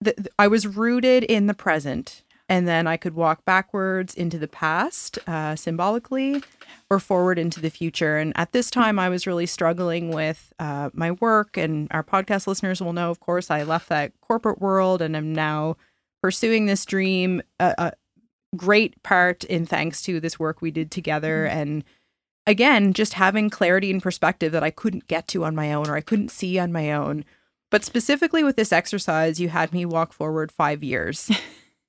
[0.00, 4.48] the- I was rooted in the present and then I could walk backwards into the
[4.48, 6.42] past uh, symbolically
[6.90, 8.18] or forward into the future.
[8.18, 11.56] And at this time, I was really struggling with uh, my work.
[11.56, 15.32] And our podcast listeners will know, of course, I left that corporate world and am
[15.32, 15.76] now
[16.22, 17.42] pursuing this dream.
[17.58, 17.92] A, a
[18.56, 21.46] great part in thanks to this work we did together.
[21.46, 21.82] And
[22.46, 25.96] again, just having clarity and perspective that I couldn't get to on my own or
[25.96, 27.24] I couldn't see on my own.
[27.70, 31.30] But specifically with this exercise, you had me walk forward five years.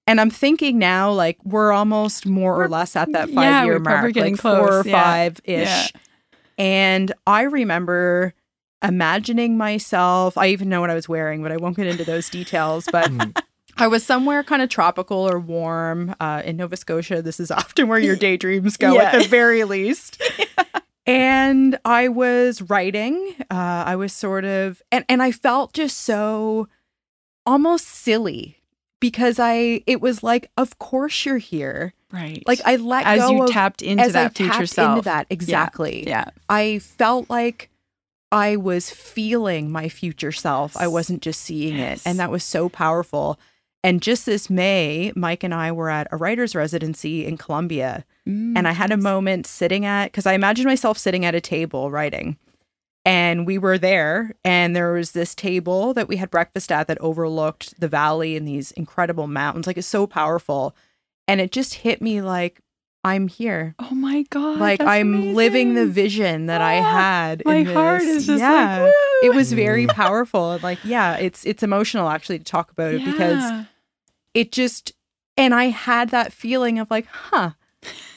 [0.08, 3.74] And I'm thinking now, like we're almost more or less at that yeah, five year
[3.76, 5.04] we're probably mark, getting like four or yeah.
[5.04, 5.68] five ish.
[5.68, 5.88] Yeah.
[6.58, 8.34] And I remember
[8.84, 10.38] imagining myself.
[10.38, 12.88] I even know what I was wearing, but I won't get into those details.
[12.92, 13.12] But
[13.78, 17.22] I was somewhere kind of tropical or warm uh, in Nova Scotia.
[17.22, 20.22] This is often where your daydreams go, at the very least.
[21.08, 23.36] And I was writing.
[23.52, 26.68] Uh, I was sort of, and, and I felt just so
[27.46, 28.58] almost silly
[29.10, 31.94] because I, it was like, of course you're here.
[32.12, 32.42] Right.
[32.48, 34.90] Like I let as go you of, tapped into as that I future tapped self.
[34.98, 36.08] into that exactly.
[36.08, 36.30] Yeah.
[36.50, 37.70] I felt like
[38.32, 40.76] I was feeling my future self.
[40.76, 42.00] I wasn't just seeing Yes.
[42.04, 42.10] it.
[42.10, 43.40] And that was so powerful.
[43.84, 48.06] And just this May, Mike and I were at a writer's residency in Colombia.
[48.28, 48.58] Mm.
[48.58, 51.92] And I had a moment sitting at, because I imagined myself sitting at a table
[51.92, 52.38] writing.
[53.08, 56.98] And we were there, and there was this table that we had breakfast at that
[57.02, 59.68] overlooked the valley and these incredible mountains.
[59.68, 60.76] Like it's so powerful.
[61.28, 62.62] And it just hit me like,
[63.04, 64.58] I'm here Oh my god.
[64.60, 67.44] like I'm living the vision that I Ah, had.
[67.46, 68.82] My in heart is just yeah.
[68.86, 70.54] like it was very powerful.
[70.54, 73.66] and, Like yeah, it's it's emotional actually to talk about it because
[74.34, 74.94] it just
[75.38, 77.52] and I had that feeling of like, huh.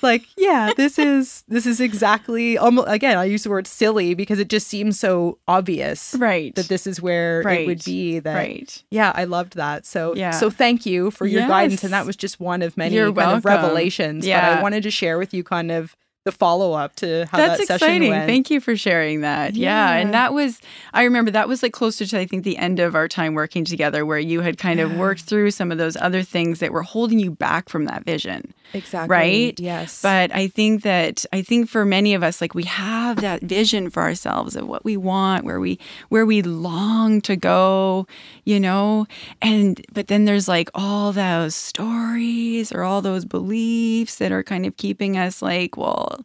[0.00, 4.38] Like, yeah, this is this is exactly almost again, I use the word silly because
[4.38, 6.54] it just seems so obvious right.
[6.54, 7.66] that this is where it Right.
[7.66, 8.82] would be that right.
[8.92, 9.86] yeah, I loved that.
[9.86, 10.30] So Yeah.
[10.30, 13.38] so thank you for your guidance and that was just one of many You're kind
[13.38, 13.62] of welcome.
[13.64, 14.24] revelations.
[14.24, 14.58] But Yeah.
[14.58, 15.96] I wanted to share with you kind of
[16.28, 18.26] the follow up to how That's that session exciting.
[18.26, 19.54] Thank you for sharing that.
[19.54, 19.92] Yeah.
[19.94, 20.60] And that was,
[20.92, 23.64] I remember that was like closer to, I think, the end of our time working
[23.64, 26.82] together where you had kind of worked through some of those other things that were
[26.82, 28.52] holding you back from that vision.
[28.74, 29.08] Exactly.
[29.08, 29.58] Right?
[29.58, 30.02] Yes.
[30.02, 33.88] But I think that I think for many of us, like we have that vision
[33.88, 35.78] for ourselves of what we want, where we
[36.10, 38.06] where we long to go,
[38.44, 39.06] you know,
[39.40, 44.66] and but then there's like all those stories or all those beliefs that are kind
[44.66, 46.17] of keeping us like, well,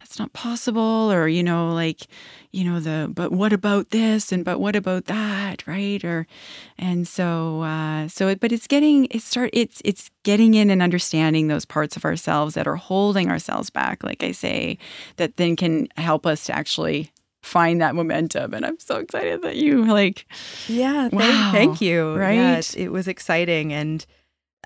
[0.00, 2.06] that's not possible, or you know, like,
[2.52, 6.02] you know, the but what about this and but what about that, right?
[6.04, 6.26] Or
[6.78, 10.80] and so uh so it but it's getting it start it's it's getting in and
[10.82, 14.78] understanding those parts of ourselves that are holding ourselves back like i say
[15.16, 17.10] that then can help us to actually
[17.42, 20.26] find that momentum and i'm so excited that you like
[20.68, 21.50] yeah, thank, Wow.
[21.52, 22.14] thank you.
[22.14, 22.34] Right?
[22.34, 24.04] Yes, it was exciting and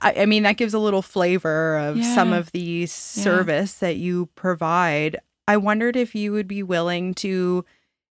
[0.02, 2.86] I, I mean that gives a little flavor of some of the Yeah.
[2.86, 5.18] service that you provide.
[5.48, 7.64] I wondered if you would be willing to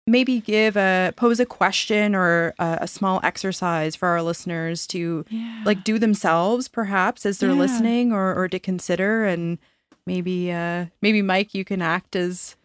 [0.08, 5.26] maybe give a pose a question or a, a small exercise for our listeners to
[5.30, 7.56] yeah like do themselves perhaps as they're Yeah.
[7.56, 9.58] listening or or to consider and
[10.06, 12.56] maybe uh maybe Mike you can act as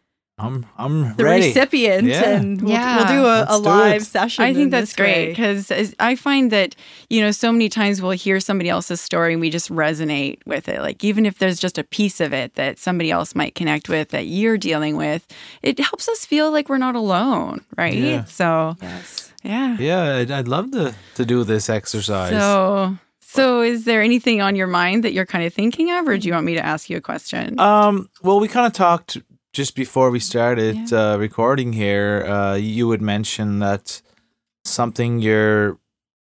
[0.40, 1.46] I'm I'm the ready.
[1.48, 2.30] recipient Yeah.
[2.30, 2.96] and we'll, Yeah.
[2.96, 4.04] we'll do a, a live it.
[4.06, 6.74] session I think that's great because I find that,
[7.08, 10.68] you know, so many times we'll hear somebody else's story and we just resonate with
[10.68, 10.80] it.
[10.80, 14.08] Like, even if there's just a piece of it that somebody else might connect with
[14.10, 15.26] that you're dealing with,
[15.62, 17.94] it helps us feel like we're not alone, right?
[17.94, 18.24] Yeah.
[18.24, 19.76] So, yes yeah.
[19.78, 22.30] Yeah, I'd, I'd love to to do this exercise.
[22.30, 26.18] So, so is there anything on your mind that you're kind of thinking of, or
[26.18, 27.58] do you want me to ask you a question?
[27.58, 29.16] Um, well, we kind of talked
[29.52, 32.24] just before we started uh, recording here.
[32.26, 34.00] Uh, you would mention that
[34.64, 35.78] something you're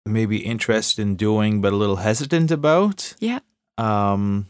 [0.05, 3.15] maybe interested in doing, but a little hesitant about.
[3.19, 3.41] Yeah.
[3.79, 4.47] Um,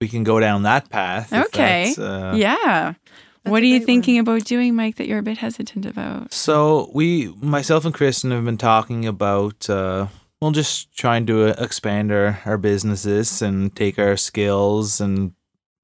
[0.00, 1.32] we can go down that path.
[1.32, 1.94] Okay.
[1.98, 2.94] uh, yeah.
[3.42, 6.32] That's What are you great thinking about doing, Mike, that you're a bit hesitant about?
[6.32, 9.68] So we, myself and Kristen, have been talking about.
[9.70, 10.08] Uh,
[10.40, 15.32] well, just trying to uh, expand our, our businesses and take our skills and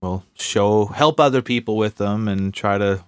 [0.07, 3.05] well show help other people with them and try to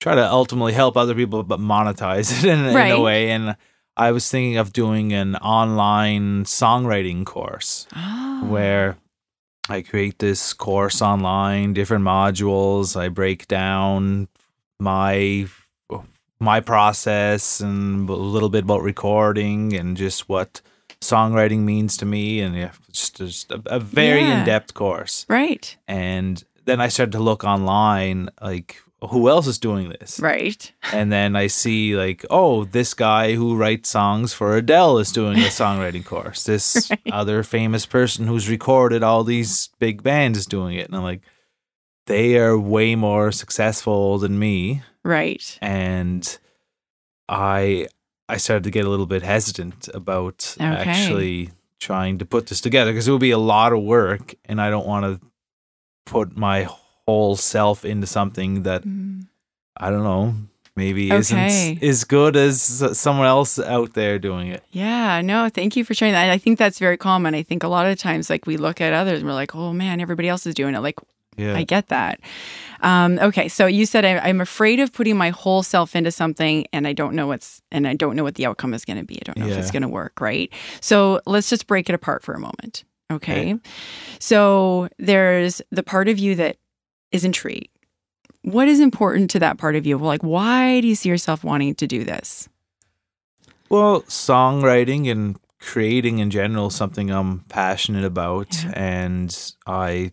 [0.00, 3.56] try to ultimately help other people but monetize it in, in a way and
[3.96, 8.44] I was thinking of doing an online songwriting course Oh.
[8.46, 8.96] where
[9.68, 13.00] I create this course online, different modules.
[13.00, 14.28] I break down
[14.78, 15.46] my
[16.40, 20.60] my process and a little bit about recording and just what
[21.04, 24.40] songwriting means to me, and yeah, just, just a, a very Yeah.
[24.40, 25.26] in depth course.
[25.28, 25.76] Right.
[25.86, 30.18] And then I started to look online, like who else is doing this?
[30.18, 30.72] Right.
[30.92, 35.38] And then I see like, oh, this guy who writes songs for Adele is doing
[35.38, 36.44] a songwriting course.
[36.52, 40.86] This other famous person who's recorded all these big bands is doing it.
[40.86, 41.20] And I'm like,
[42.06, 44.82] they are way more successful than me.
[45.04, 45.58] Right.
[45.60, 46.38] And
[47.28, 47.88] I
[48.28, 50.64] I started to get a little bit hesitant about Okay.
[50.90, 54.60] actually trying to put this together because it would be a lot of work and
[54.60, 55.26] I don't want to
[56.06, 56.66] put my
[57.06, 59.26] whole self into something that Mm.
[59.76, 60.34] I don't know,
[60.76, 61.18] maybe Okay.
[61.18, 62.62] isn't as good as
[62.98, 64.62] someone else out there doing it.
[64.72, 66.30] Yeah, no, thank you for sharing that.
[66.30, 67.34] I think that's very common.
[67.34, 69.72] I think a lot of times, like we look at others and we're like, oh
[69.74, 70.80] man, everybody else is doing it.
[70.80, 70.98] Like,
[71.36, 71.54] Yeah.
[71.56, 72.20] I get that.
[72.80, 76.66] Um, okay, so you said I, I'm afraid of putting my whole self into something,
[76.72, 79.04] and I don't know what's, and I don't know what the outcome is going to
[79.04, 79.16] be.
[79.16, 80.52] I don't know if it's going to work, right?
[80.80, 82.84] So let's just break it apart for a moment.
[83.10, 83.54] Okay.
[83.54, 83.60] Okay.
[84.18, 86.56] So there's the part of you that
[87.12, 87.68] is intrigued.
[88.42, 89.96] What is important to that part of you?
[89.96, 92.48] Well, like, why do you see yourself wanting to do this?
[93.70, 98.72] well, songwriting and creating in general is something I'm passionate about Yeah.
[98.76, 100.12] and I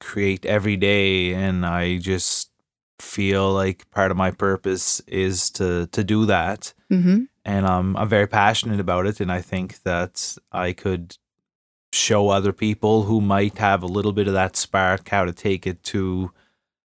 [0.00, 2.50] create every day and I just
[2.98, 6.74] feel like part of my purpose is to to do that.
[6.90, 7.24] Mm-hmm.
[7.44, 9.20] and um, I'm very passionate about it.
[9.20, 11.16] And I think that I could
[11.92, 15.66] show other people who might have a little bit of that spark how to take
[15.66, 16.32] it to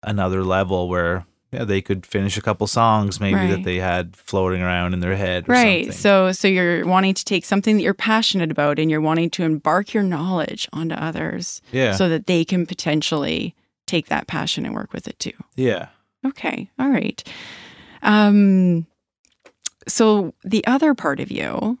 [0.02, 3.48] another level where yeah, they could finish a couple songs maybe Right.
[3.50, 5.46] that they had floating around in their head.
[5.48, 5.84] Or Right.
[5.86, 5.92] something.
[6.00, 9.42] So so you're wanting to take something that you're passionate about and you're wanting to
[9.42, 13.54] embark your knowledge onto others yeah, so that they can potentially
[13.86, 15.32] take that passion and work with it too.
[15.56, 15.88] yeah.
[16.26, 16.70] Okay.
[16.78, 17.22] All right.
[18.02, 18.86] Um
[19.88, 21.78] so the other part of you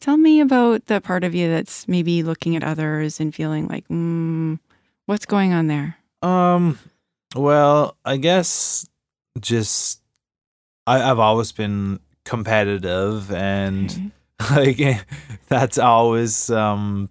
[0.00, 3.86] tell me about the part of you that's maybe looking at others and feeling like
[3.88, 4.58] mm,
[5.06, 5.96] what's going on there?
[6.22, 6.78] Um,
[7.34, 8.86] well, I guess
[9.40, 10.00] just
[10.86, 13.90] I, I've always been competitive and.
[13.90, 14.10] Okay.
[14.50, 15.06] like
[15.48, 17.08] that's always um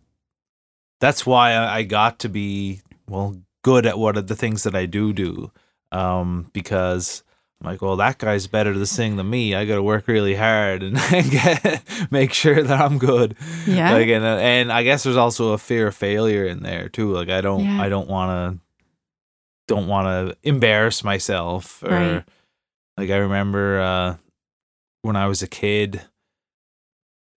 [1.00, 4.76] that's why I, I got to be well good at what are the things that
[4.76, 5.50] I do do
[5.94, 7.24] um because
[7.62, 10.36] I'm like well that guy's better to sing than me I got to work really
[10.36, 10.98] hard and,
[11.32, 13.94] get make sure that I'm good Yeah.
[13.94, 17.30] like and and I guess there's also a fear of failure in there too like
[17.30, 17.82] I don't Yeah.
[17.82, 18.62] I don't want to
[19.72, 22.24] don't want to embarrass myself or Right.
[22.98, 24.16] like I remember uh
[25.02, 26.02] when I was a kid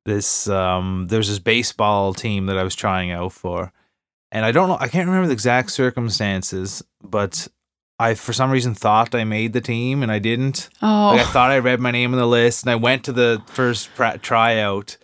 [0.04, 3.72] this um there's this baseball team that I was trying out for
[4.32, 7.46] and I don't know I can't remember the exact circumstances but
[7.98, 11.12] I for some reason thought I made the team and I didn't oh.
[11.12, 13.40] like I thought I read my name on the list, and I went to the
[13.46, 14.96] first pra- tryout,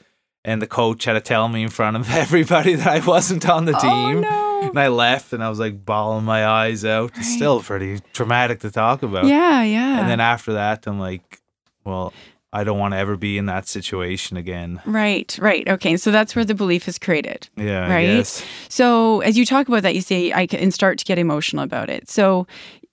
[0.45, 3.65] and the coach had to tell me in front of everybody that I wasn't on
[3.67, 4.21] the Oh, team.
[4.23, 4.47] no.
[4.63, 7.11] And I left, and I was like bawling my eyes out.
[7.11, 7.37] It's Right.
[7.37, 9.27] still pretty traumatic to talk about.
[9.27, 10.01] Yeah, yeah.
[10.01, 11.41] And then after that, I'm like,
[11.85, 12.13] well,
[12.53, 14.81] I don't want to ever be in that situation again.
[14.85, 15.67] Right, right.
[15.69, 15.97] Okay.
[15.97, 17.49] So that's where the belief is created.
[17.57, 18.27] Yeah, Right?
[18.69, 21.89] So as you talk about that, you say I can start to get emotional about
[21.89, 22.11] it.
[22.11, 22.47] So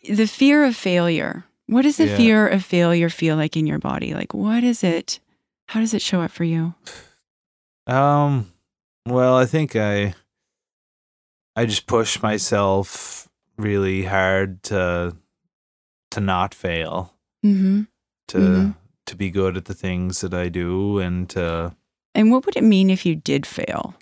[0.09, 1.43] the fear of failure.
[1.65, 2.17] What does the Yeah.
[2.17, 4.13] fear of failure feel like in your body?
[4.13, 5.19] Like what is it?
[5.65, 6.75] How does it show up for you?
[7.87, 8.51] Um,
[9.07, 10.13] well, I think I,
[11.55, 15.15] I just push myself really hard to,
[16.11, 17.13] to not fail.
[17.45, 17.83] Mm-hmm.
[18.29, 18.75] to Mhm.
[19.05, 21.73] to be good at the things that I do and to
[22.13, 23.95] And what would it mean if you did fail?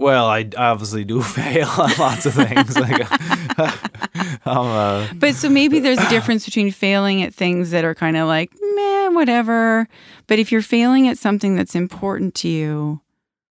[0.00, 3.06] Well I obviously do fail on lots of things like
[4.46, 8.16] I'm uh But so maybe there's a difference between failing at things that are kind
[8.16, 9.88] of like, meh, whatever.
[10.26, 13.00] But if you're failing at something that's important to you,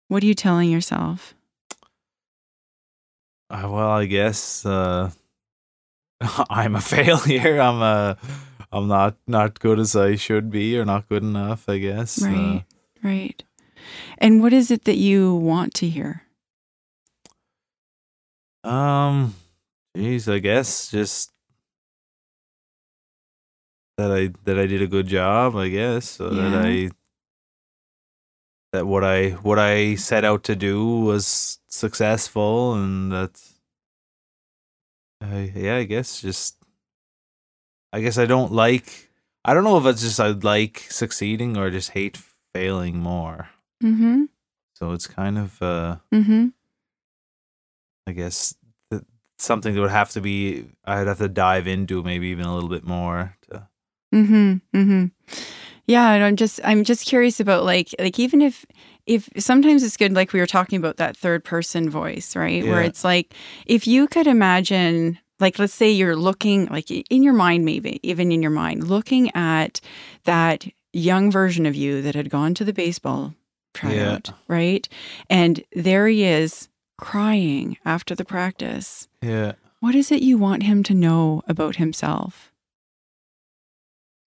[0.08, 1.34] what are you telling yourself?
[3.50, 5.12] uh, well I guess uh
[6.50, 8.18] I'm a failure I'm a
[8.72, 12.64] I'm not not good as I should be or not good enough I guess Right.
[13.04, 13.44] Right.
[14.20, 16.24] And what is it that you want to hear?
[18.63, 19.34] Um
[19.95, 21.32] geez I guess just
[23.97, 26.91] that I that I did a good job I guess so that I
[28.74, 33.41] that what I what I set out to do was successful and that
[35.22, 36.57] I yeah I guess just
[37.93, 39.09] I guess I don't like
[39.43, 42.18] I don't know if it's just I like succeeding or just hate
[42.53, 43.49] failing more.
[43.84, 44.26] Mm-hmm.
[44.76, 46.47] So it's kind of, uh, Mm-hmm.
[48.08, 48.56] I guess,
[48.91, 49.04] th-
[49.38, 52.70] something that would have to be, I'd have to dive into maybe even a little
[52.70, 53.36] bit more.
[53.49, 53.68] To,
[54.14, 54.56] Mm-hmm.
[54.78, 55.06] Mm-hmm.
[55.86, 58.66] Yeah, and I'm just I'm just curious about like like even if
[59.06, 62.64] if sometimes it's good like we were talking about that third person voice, right?
[62.64, 63.34] Where it's like
[63.66, 68.32] if you could imagine like let's say you're looking like in your mind maybe even
[68.32, 69.82] in your mind looking at
[70.26, 73.34] that young version of you that had gone to the baseball
[73.74, 74.88] tryout, right?
[75.30, 76.68] And there he is
[77.02, 79.08] crying after the practice.
[79.22, 79.54] yeah.
[79.82, 82.52] What is it you want him to know about himself?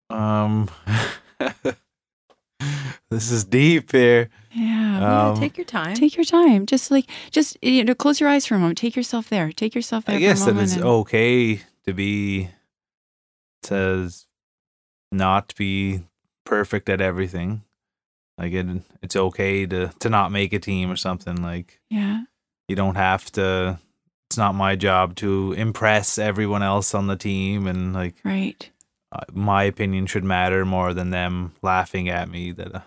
[0.10, 0.70] Um,
[3.10, 4.30] this is deep here.
[4.52, 5.00] Yeah.
[5.00, 5.96] Yeah, Um, take your time.
[5.96, 6.66] Take your time.
[6.66, 8.78] Just like, just you know, close your eyes for a moment.
[8.78, 9.52] Take yourself there.
[9.54, 10.16] Take yourself there.
[10.18, 12.50] I guess that it's and- okay to be
[13.64, 14.12] to
[15.12, 16.02] not be
[16.46, 17.64] perfect at everything.
[18.38, 18.66] Like it,
[19.02, 21.42] it's okay to to not make a team or something.
[21.42, 22.24] Like Yeah.
[22.68, 23.80] You don't have to.
[24.30, 28.70] It's not my job to impress everyone else on the team, and like Right.
[29.12, 32.82] uh, my opinion should matter more than them laughing at me that uh,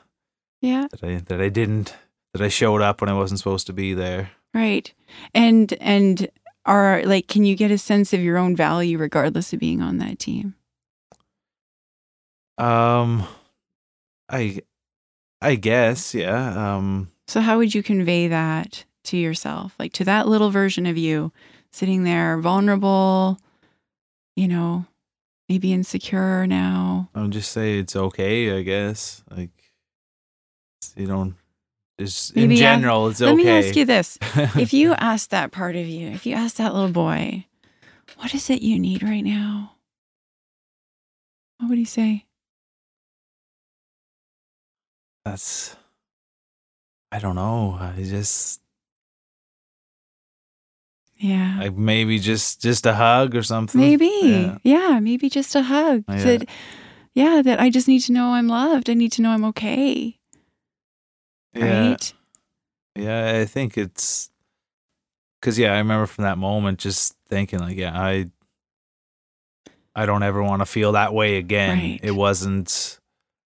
[0.60, 0.86] Yeah.
[0.90, 1.96] that I that I didn't
[2.34, 4.30] that I showed up when I wasn't supposed to be there.
[4.52, 4.92] Right.
[5.34, 6.28] And and
[6.66, 9.96] are like, can you get a sense of your own value regardless of being on
[9.98, 10.54] that team?
[12.58, 13.26] Um,
[14.28, 14.60] I
[15.40, 16.74] I guess yeah.
[16.76, 17.10] Um.
[17.28, 21.32] So how would you convey that to yourself, like to that little version of you
[21.72, 23.38] sitting there, vulnerable,
[24.36, 24.86] you know,
[25.48, 27.10] maybe insecure now?
[27.14, 29.22] I'll just say it's okay, I guess.
[29.30, 29.50] Like
[30.96, 31.34] you don't
[31.98, 33.30] just in Maybe, uh, general it's okay.
[33.30, 34.18] Let me ask you this.
[34.56, 37.46] if you ask that part of you, if you ask that little boy,
[38.16, 39.72] what is it you need right now?
[41.58, 42.26] What would he say?
[45.24, 45.76] That's
[47.12, 47.76] I don't know.
[47.78, 48.59] I just
[51.20, 51.58] Yeah.
[51.60, 53.80] like maybe just just a hug or something.
[53.80, 54.10] maybe.
[54.22, 54.58] Yeah.
[54.62, 55.00] Yeah.
[55.00, 56.04] maybe just a hug.
[56.08, 56.24] Yeah.
[56.24, 56.48] That
[57.14, 58.88] yeah, that I just need to know I'm loved.
[58.88, 60.18] I need to know I'm okay.
[61.54, 61.88] Yeah.
[61.90, 62.12] Right?
[62.96, 64.30] Yeah, I think it's
[65.40, 68.30] because yeah, I remember from that moment just thinking like, yeah, I
[69.94, 71.78] I don't ever want to feel that way again.
[71.78, 72.00] Right.
[72.02, 72.99] It wasn't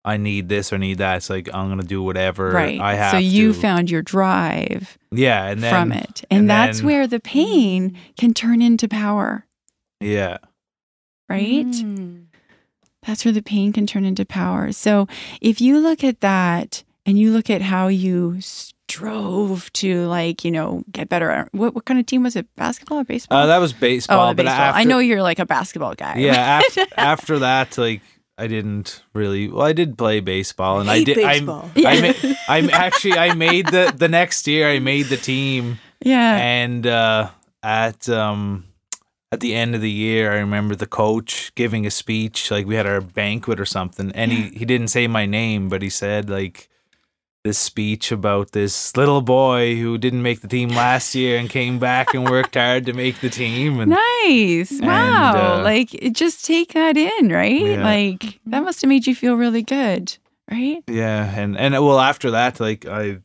[0.06, 1.18] I need this or need that.
[1.18, 2.80] It's like I'm gonna do whatever Right.
[2.80, 3.12] I have.
[3.12, 3.60] so you to.
[3.60, 6.24] found your drive yeah, and then from it.
[6.30, 9.46] And, and that's then- where the pain can turn into power.
[10.00, 10.38] yeah,
[11.30, 11.66] Right?
[11.66, 12.26] Mm.
[13.06, 14.72] That's where the pain can turn into power.
[14.72, 15.08] So
[15.42, 20.52] if you look at that and you look at how you strove to like, you
[20.52, 22.48] know, get better what what kind of team was it?
[22.56, 23.38] Basketball or baseball?
[23.40, 24.30] uh, that was baseball.
[24.30, 24.52] oh, but baseball.
[24.62, 26.16] After, I know you're like a basketball guy.
[26.18, 28.02] Yeah, af- after that, like
[28.38, 29.48] I didn't really.
[29.50, 31.16] Well, I did play baseball, and I Hate did.
[31.18, 31.70] baseball.
[31.76, 32.14] I, I, Yeah.
[32.24, 34.70] ma- I'm actually I made the the next year.
[34.70, 35.80] I made the team.
[36.04, 36.38] yeah.
[36.38, 37.30] and uh,
[37.64, 38.66] at um
[39.32, 42.52] at the end of the year, I remember the coach giving a speech.
[42.52, 45.82] Like we had our banquet or something, and he he didn't say my name, but
[45.82, 46.70] he said like
[47.48, 51.80] this speech about this little boy who didn't make the team last year and came
[51.80, 53.80] back and worked hard to make the team.
[53.80, 54.72] And Nice.
[54.72, 55.60] And, Wow.
[55.60, 57.62] uh, like just take that in, right?
[57.62, 57.84] Yeah.
[57.84, 60.16] Like that must have made you feel really good,
[60.52, 60.84] right?
[60.88, 63.20] yeah, and and well after that, like I.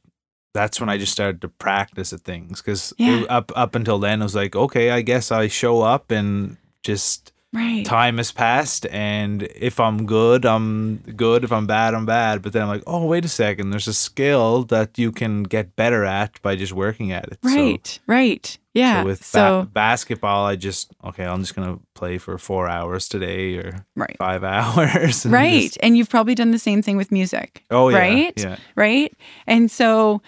[0.54, 3.24] That's when I just started to practice at things because Yeah.
[3.30, 7.32] up up until then it was like okay I guess I show up and just
[7.55, 7.84] Right.
[7.84, 12.55] time has passed and if i'm good i'm good if i'm bad i'm bad but
[12.55, 16.03] then i'm like oh wait a second there's a skill that you can get better
[16.07, 17.98] at by just working at it So- Right.
[18.07, 18.59] right.
[18.72, 19.03] Yeah.
[19.03, 23.07] so with so ba- basketball i just okay i'm just gonna play for four hours
[23.07, 24.16] today or right.
[24.18, 25.62] five hours and Right.
[25.64, 27.64] just- and you've probably done the same thing with music.
[27.70, 28.32] oh yeah Right?
[28.38, 29.12] yeah Right.
[29.46, 30.22] And so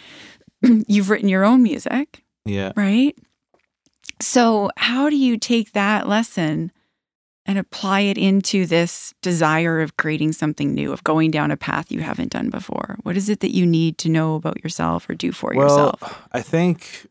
[0.89, 3.17] you've written your own music, yeah right?
[4.21, 6.71] So how do you take that lesson
[7.47, 11.93] and apply it into this desire of creating something new, of going down a path
[11.93, 12.97] you haven't done before?
[13.03, 16.23] What is it that you need to know about yourself or do for well yourself?
[16.33, 17.07] i think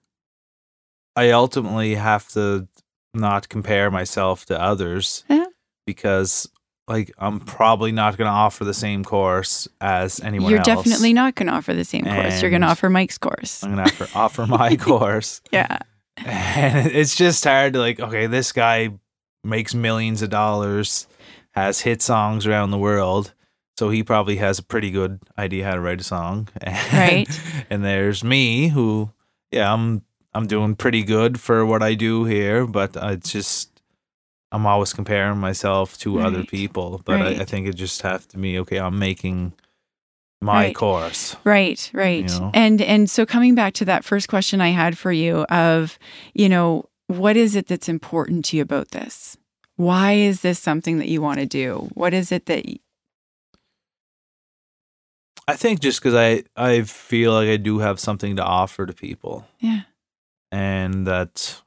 [1.16, 2.68] i ultimately have to
[3.14, 5.46] not compare myself to others Yeah.
[5.86, 6.50] because
[6.88, 11.14] like i'm probably not going to offer the same course as anyone You're else definitely
[11.14, 12.42] not going to offer the same course.
[12.42, 13.64] You're going to offer Mike's course.
[13.64, 15.78] i'm going to offer, offer my course Yeah.
[16.26, 18.90] and it's just hard to like okay this guy
[19.44, 21.08] makes millions of dollars
[21.52, 23.34] has hit songs around the world
[23.78, 27.42] so he probably has a pretty good idea how to write a song and, Right.
[27.70, 29.12] and there's me who
[29.52, 30.02] yeah i'm
[30.34, 33.82] i'm doing pretty good for what i do here but it's just
[34.52, 38.38] i'm always comparing myself to other people but I, I think it just have to
[38.38, 39.54] be okay i'm making
[40.42, 40.76] my Right.
[40.76, 41.38] course.
[41.46, 42.26] Right, right.
[42.26, 42.52] know?
[42.54, 45.98] And and so coming back to that first question I had for you of,
[46.34, 49.38] you know, what is it that's important to you about this?
[49.76, 51.90] Why is this something that you want to do?
[51.94, 52.66] What is it that
[55.48, 58.94] I think just because I I feel like I do have something to offer to
[58.94, 59.82] people, yeah.
[60.52, 61.62] and that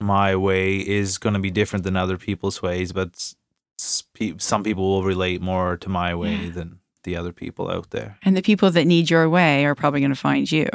[0.00, 3.36] my way is going to be different than other people's ways, but s-
[3.80, 6.50] s- pe- some people will relate more to my way Yeah.
[6.50, 8.18] than the other people out there.
[8.24, 10.68] And the people that need your way are probably going to find you.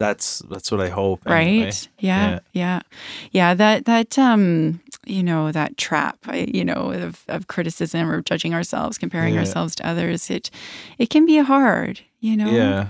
[0.00, 1.20] That's that's what I hope.
[1.26, 1.72] right anyway.
[2.00, 2.80] yeah, yeah
[3.32, 8.54] yeah that that um you know that trap you know of, of criticism or judging
[8.54, 9.40] ourselves comparing Yeah.
[9.40, 10.50] ourselves to others it
[10.98, 12.88] it can be hard you know Yeah,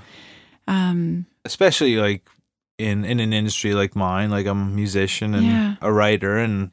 [0.68, 2.22] um especially like
[2.78, 5.74] in in an industry like mine, like I'm a musician and Yeah.
[5.82, 6.70] a writer, and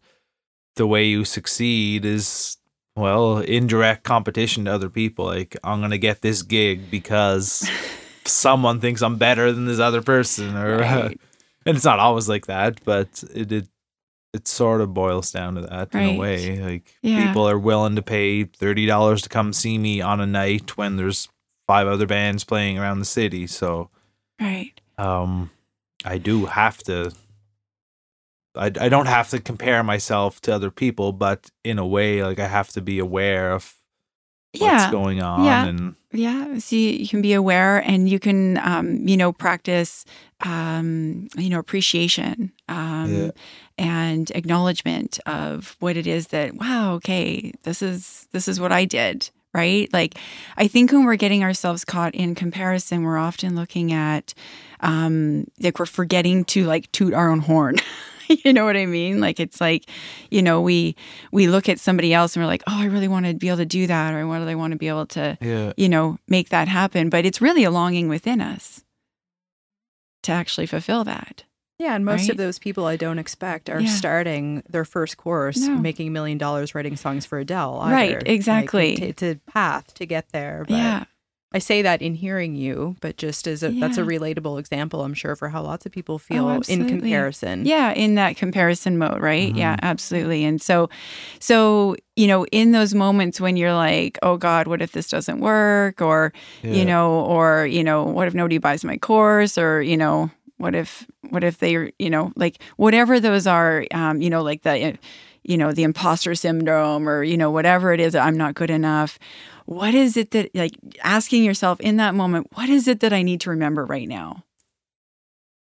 [0.75, 2.57] the way you succeed is
[2.95, 5.25] well indirect competition to other people.
[5.25, 7.69] Like I'm gonna get this gig because
[8.27, 11.19] someone thinks I'm better than this other person, or Right.
[11.65, 13.67] and it's not always like that, but it it,
[14.33, 16.59] it sort of boils down to that in a way.
[16.59, 17.27] Like Yeah.
[17.27, 20.97] people are willing to pay thirty dollars to come see me on a night when
[20.97, 21.29] there's
[21.67, 23.47] five other bands playing around the city.
[23.47, 23.89] So
[24.39, 25.49] right um
[26.05, 27.11] I do have to
[28.55, 32.39] I, I don't have to compare myself to other people, but in a way, like
[32.39, 33.75] I have to be aware of
[34.59, 35.65] what's yeah going on Yeah.
[35.67, 40.05] and Yeah, you you can be aware and you can, um, you know, practice,
[40.41, 43.31] um, you know, appreciation um, Yeah.
[43.77, 48.85] and acknowledgement of what it is that, wow, okay, this is this is what I
[48.85, 49.91] did, right?
[49.93, 50.17] Like,
[50.57, 54.33] I think when we're getting ourselves caught in comparison, we're often looking at,
[54.81, 57.77] um, like, we're forgetting to like toot our own horn.
[58.27, 59.19] you know what I mean?
[59.19, 59.89] Like, it's like,
[60.29, 60.95] you know, we
[61.31, 63.57] we look at somebody else and we're like, oh, I really want to be able
[63.57, 65.73] to do that, or I really want to be able to yeah.
[65.77, 67.09] you know, make that happen.
[67.09, 68.83] But it's really a longing within us
[70.23, 71.43] to actually fulfill that.
[71.79, 72.29] Yeah, and most Right?
[72.31, 73.89] of those people I don't expect are Yeah.
[73.89, 75.75] starting their first course No.
[75.77, 77.79] making a million dollars writing songs for Adele.
[77.81, 77.93] either.
[77.95, 78.93] Right, exactly.
[78.93, 80.65] it- it's a path to get there.
[80.67, 81.03] But yeah.
[81.53, 85.13] I say that in hearing you, but just as a, that's a relatable example, I'm
[85.13, 87.65] sure, for how lots of people oh, feel in comparison.
[87.65, 89.55] Yeah, in that comparison mode, right?
[89.55, 89.85] Yeah, mm-hmm.
[89.85, 90.43] absolutely.
[90.43, 90.89] And so
[91.39, 95.39] so, you know, in those moments when you're like, "Oh god, what if this doesn't
[95.39, 96.71] work?" or, yeah.
[96.73, 100.75] you know, or, you know, what if nobody buys my course or, you know, what
[100.75, 104.85] if what if they, you know, like whatever those are, um, you know, like the
[104.85, 104.93] uh,
[105.43, 109.17] you know, the imposter syndrome or, you know, whatever it is, I'm not good enough.
[109.65, 113.21] What is it that like asking yourself in that moment, what is it that I
[113.21, 114.43] need to remember right now?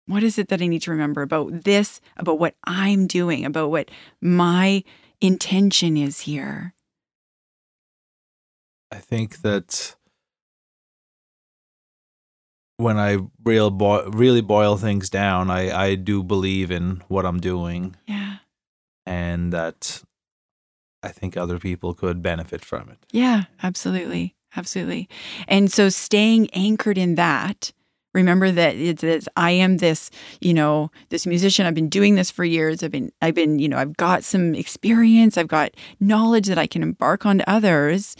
[0.07, 3.70] What is it that I need to remember about this, about what I'm doing, about
[3.70, 4.85] what my
[5.20, 6.74] intention is here?
[8.91, 9.95] I think that
[12.83, 17.41] when I real bo- really boil things down, I, I do believe in what I'm
[17.41, 18.37] doing Yeah.
[19.07, 20.03] and that
[21.03, 22.99] I think other people could benefit from it.
[23.12, 24.35] Yeah, absolutely.
[24.55, 25.09] Absolutely.
[25.49, 27.72] And so staying anchored in that,
[28.14, 30.11] remember that it's, it's I am this,
[30.43, 31.64] you know, this musician.
[31.64, 32.83] I've been doing this for years.
[32.83, 35.39] I've been I've been, you know, I've got some experience.
[35.39, 35.70] I've got
[36.01, 38.14] knowledge that I can embark on to others.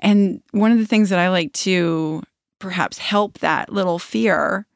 [0.00, 2.22] And one of the things that I like to
[2.64, 4.66] perhaps help that little fear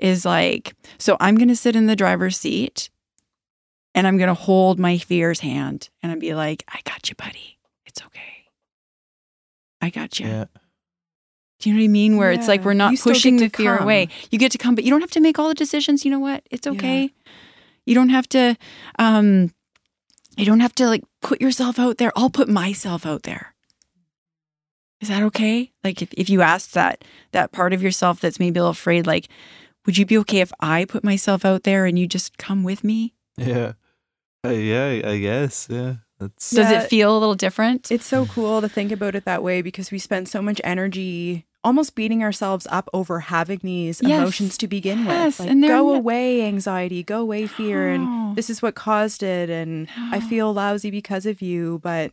[0.00, 2.90] is like, so I'm going to sit in the driver's seat
[3.94, 7.14] and I'm going to hold my fear's hand and I'd be like, I got you,
[7.14, 7.58] buddy.
[7.86, 8.44] It's okay.
[9.80, 10.26] I got you.
[10.26, 10.44] Yeah.
[11.60, 12.16] Do you know what I mean?
[12.16, 13.84] Where it's like we're not You pushing the fear come.
[13.84, 14.08] away.
[14.30, 16.04] You get to come, but you don't have to make all the decisions.
[16.04, 16.44] You know what?
[16.50, 16.72] It's Yeah.
[16.72, 17.12] okay.
[17.86, 18.56] You don't have to
[18.98, 19.52] um
[20.36, 22.12] you don't have to like put yourself out there.
[22.16, 23.54] I'll put myself out there.
[25.00, 25.70] Is that okay?
[25.84, 29.06] Like if, if you asked that that part of yourself that's maybe a little afraid,
[29.06, 29.28] like,
[29.86, 32.82] would you be okay if I put myself out there and you just come with
[32.84, 33.14] me?
[33.36, 33.72] Yeah.
[34.44, 35.68] Uh, yeah, I guess.
[35.70, 35.94] Yeah.
[36.18, 36.82] That's Does Yeah.
[36.82, 37.90] it feel a little different?
[37.92, 41.44] It's so cool to think about it that way because we spend so much energy
[41.64, 44.18] almost beating ourselves up over having these Yes.
[44.20, 45.46] emotions to begin Yes, with.
[45.46, 47.96] Like, and go n- away, anxiety, go away, fear.
[47.96, 48.04] No.
[48.04, 49.48] And this is what caused it.
[49.50, 51.80] And I feel lousy because of you.
[51.82, 52.12] But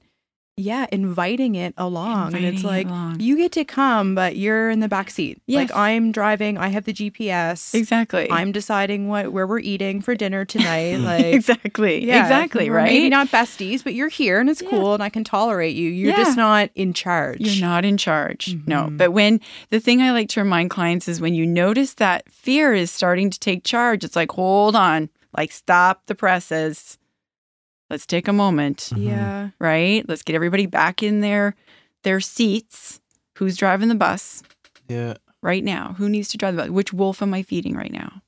[0.58, 2.34] yeah, inviting it along.
[2.34, 5.42] and it's Inviting it like, you get to come, but you're in the back seat.
[5.48, 5.70] Yes.
[5.70, 7.76] Like, I'm driving, I have the GPS.
[7.76, 8.32] exactly.
[8.32, 11.00] I'm deciding what where we're eating for dinner tonight.
[11.06, 12.06] Like, exactly.
[12.06, 12.70] yeah, exactly.
[12.70, 12.86] Right.
[12.92, 14.70] Maybe not besties, but you're here and it's Yeah.
[14.70, 15.90] cool and I can tolerate you.
[15.90, 16.24] You're Yeah.
[16.24, 17.42] just not in charge.
[17.42, 18.56] You're not in charge.
[18.66, 18.86] No.
[18.86, 18.98] Mhm.
[18.98, 19.42] But when
[19.72, 23.30] the thing I like to remind clients is when you notice that fear is starting
[23.30, 26.98] to take charge, it's like, hold on, like stop the presses.
[27.90, 29.04] Let's take a moment, mm-hmm.
[29.08, 29.50] Yeah.
[29.60, 30.08] right?
[30.08, 31.56] Let's get everybody back in their
[32.04, 33.00] their seats.
[33.38, 34.42] Who's driving the bus?
[34.88, 35.16] Yeah.
[35.42, 35.94] right now?
[35.98, 36.72] Who needs to drive the bus?
[36.72, 38.22] Which wolf am I feeding right now?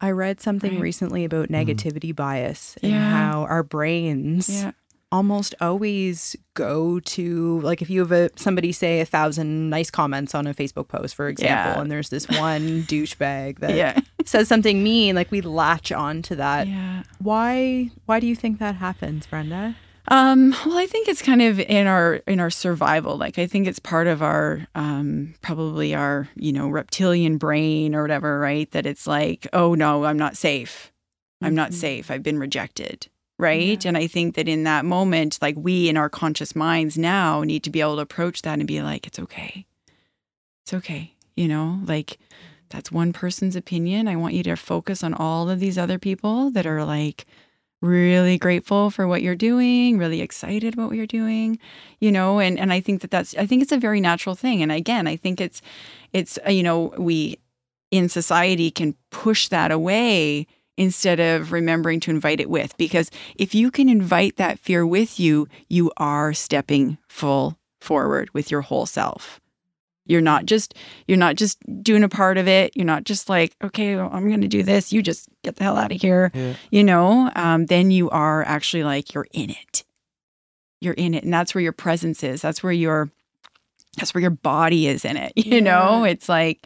[0.00, 0.80] I read something Right.
[0.80, 1.70] recently about mm-hmm.
[1.70, 3.10] negativity bias and Yeah.
[3.10, 4.72] how our brains Yeah.
[5.10, 10.34] Almost always go to like if you have a somebody say a thousand nice comments
[10.34, 11.80] on a Facebook post, for example, Yeah.
[11.80, 13.98] and there's this one douchebag that Yeah.
[14.24, 16.68] says something mean, like we latch on to that.
[16.68, 17.04] yeah.
[17.20, 19.76] Why why do you think that happens, Brenda?
[20.10, 23.16] Um, well, I think it's kind of in our in our survival.
[23.18, 28.02] Like I think it's part of our um, probably our you know reptilian brain or
[28.02, 28.70] whatever, right?
[28.70, 30.92] That it's like, oh no, I'm not safe.
[31.42, 31.74] I'm not Mhm.
[31.74, 32.10] safe.
[32.10, 33.08] I've been rejected,
[33.38, 33.84] right?
[33.86, 37.62] And I think that in that moment, like we in our conscious minds now need
[37.64, 39.66] to be able to approach that and be like, it's okay,
[40.64, 41.14] it's okay.
[41.36, 42.18] You know, like
[42.70, 44.08] that's one person's opinion.
[44.08, 47.26] I want you to focus on all of these other people that are like
[47.80, 51.58] really grateful for what you're doing, really excited about what you're doing,
[52.00, 54.62] you know, and and I think that that's I think it's a very natural thing.
[54.62, 55.62] And again, I think it's
[56.12, 57.38] it's uh, you know, we
[57.90, 60.46] in society can push that away
[60.78, 65.20] instead of remembering to invite it with because if you can invite that fear with
[65.20, 69.40] you, you are stepping full forward with your whole self.
[70.06, 70.74] You're not just
[71.06, 72.72] you're not just doing a part of it.
[72.74, 74.90] You're not just like, okay, well, I'm going to do this.
[74.90, 76.54] You just get the hell out of here Yeah.
[76.70, 79.84] you know, um, then you are actually like you're in it.
[80.80, 82.40] You're in it, and that's where your presence is.
[82.40, 83.10] That's where your
[83.98, 85.32] that's where your body is in it.
[85.36, 86.64] You know, it's like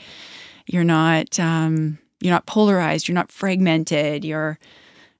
[0.66, 3.08] you're not um, you're not polarized.
[3.08, 4.24] You're not fragmented.
[4.24, 4.58] You're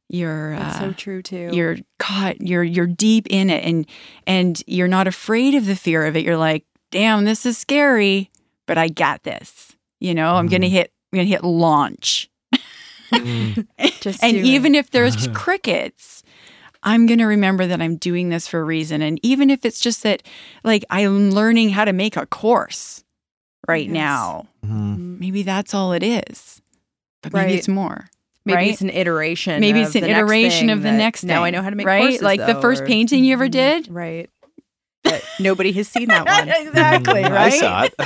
[0.08, 1.50] you're That's uh, so true too.
[1.52, 2.40] you're caught.
[2.40, 3.86] You're you're deep in it, and
[4.26, 6.24] and you're not afraid of the fear of it.
[6.24, 8.30] You're like, damn, this is scary,
[8.66, 9.74] but I got this.
[10.00, 10.70] You know, I'm gonna Mhm.
[10.70, 10.92] hit.
[11.12, 12.28] I'm gonna hit launch.
[13.12, 13.66] Mm.
[14.00, 14.44] Just and do it.
[14.46, 16.22] even if there's crickets
[16.82, 19.78] i'm going to remember that i'm doing this for a reason and even if it's
[19.78, 20.22] just that
[20.64, 23.04] like i'm learning how to make a course
[23.68, 23.92] right Yes.
[23.92, 25.20] now Mhm.
[25.20, 26.61] maybe that's all it is
[27.22, 27.54] but maybe Right.
[27.58, 28.08] it's more
[28.44, 28.70] maybe right?
[28.72, 29.60] it's an iteration.
[29.60, 31.76] maybe of it's an the iteration of the next thing Now I know how to
[31.76, 33.52] make right courses, like the first or- painting you ever Mhm.
[33.52, 34.28] did right?
[35.04, 36.48] But nobody has seen that one.
[36.48, 37.94] exactly right I saw it.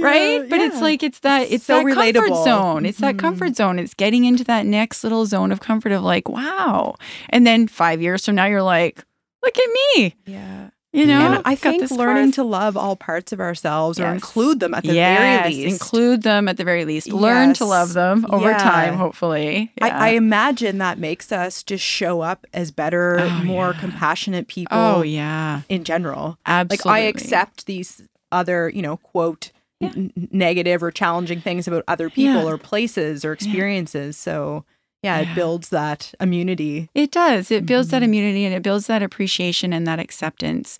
[0.00, 0.48] right?
[0.48, 2.86] But it's like it's that it's So that comfort zone.
[2.86, 3.18] It's that Mhm.
[3.18, 3.78] comfort zone.
[3.78, 6.94] It's getting into that next little zone of comfort of like, wow.
[7.30, 9.04] And then five years from now, you're like,
[9.42, 10.14] look at me.
[10.26, 10.68] yeah.
[10.98, 14.74] You know, And I think learning to love all parts of ourselves or include them
[14.74, 15.72] at the yes, very least.
[15.82, 17.08] include them at the very least.
[17.12, 18.58] Learn to love them over Yeah.
[18.58, 19.70] time, hopefully.
[19.80, 19.98] I, Yeah.
[19.98, 23.80] I imagine that makes us just show up as better, Oh, more yeah.
[23.80, 26.38] compassionate oh, people oh yeah, in general.
[26.46, 26.90] absolutely.
[26.90, 32.10] Like I accept these other, you know, quote n- negative or challenging things about other
[32.10, 34.16] people or places or experiences.
[34.16, 34.64] So
[35.02, 35.30] yeah, Yeah.
[35.30, 36.88] it builds that immunity.
[36.94, 37.50] It does.
[37.50, 38.06] It builds that Mhm.
[38.06, 40.78] immunity and it builds that appreciation and that acceptance.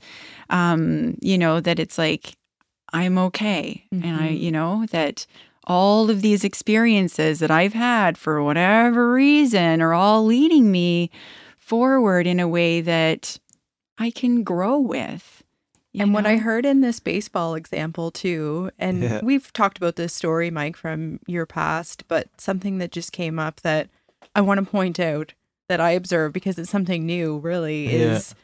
[0.51, 2.33] Um, you know, that it's like,
[2.93, 3.85] I'm okay.
[3.93, 4.41] And I, Mhm.
[4.41, 5.27] you know, that
[5.65, 11.11] all of these experiences that I've had for whatever reason are all leading me
[11.59, 13.39] forward in a way that
[13.99, 15.43] I can grow with.
[15.93, 19.21] you And what I heard in this baseball example too, and Yeah.
[19.23, 23.61] we've talked about this story, Mike, from your past, but something that just came up
[23.63, 23.89] that
[24.39, 25.35] I want to point out
[25.69, 28.15] that I observed because it's something new, really, Yeah.
[28.15, 28.35] is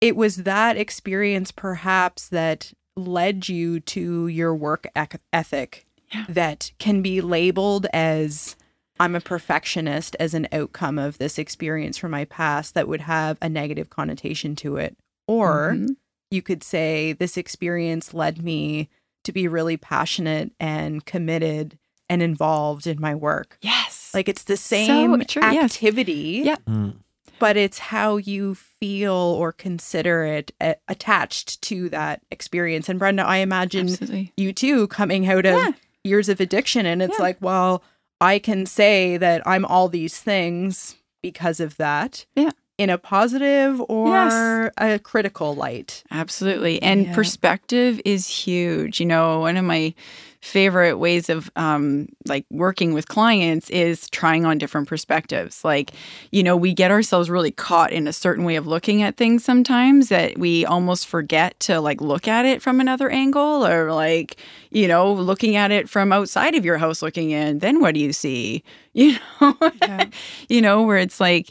[0.00, 6.24] it was that experience perhaps that led you to your work ec- ethic Yeah.
[6.28, 8.56] that can be labeled as
[9.00, 13.38] I'm a perfectionist as an outcome of this experience from my past that would have
[13.42, 14.96] a negative connotation to it.
[15.26, 15.96] Or Mhm.
[16.30, 18.88] you could say this experience led me
[19.24, 21.76] to be really passionate and committed
[22.08, 23.58] and involved in my work.
[23.60, 25.72] yes, Like it's the same true, yes.
[25.76, 26.56] activity, Yeah.
[26.68, 26.96] Mm.
[27.38, 32.88] but it's how you feel or consider it a- attached to that experience.
[32.88, 34.32] And Brenda, I imagine absolutely.
[34.36, 35.70] you too coming out of Yeah.
[36.04, 37.22] years of addiction and it's Yeah.
[37.24, 37.82] like, well,
[38.20, 42.26] I can say that I'm all these things because of that.
[42.34, 42.50] Yeah.
[42.78, 44.72] In a positive or Yes.
[44.78, 46.04] a critical light.
[46.12, 46.80] Absolutely.
[46.80, 47.14] And Yeah.
[47.14, 49.00] perspective is huge.
[49.00, 49.94] You know, one of my
[50.40, 55.64] favorite ways of um like working with clients is trying on different perspectives.
[55.64, 55.90] Like,
[56.30, 59.44] you know, we get ourselves really caught in a certain way of looking at things
[59.44, 64.36] sometimes that we almost forget to like look at it from another angle or like,
[64.70, 68.00] you know, looking at it from outside of your house looking in, then what do
[68.00, 68.62] you see?
[68.94, 69.56] You know?
[69.80, 70.06] Yeah.
[70.48, 71.50] you know, where it's like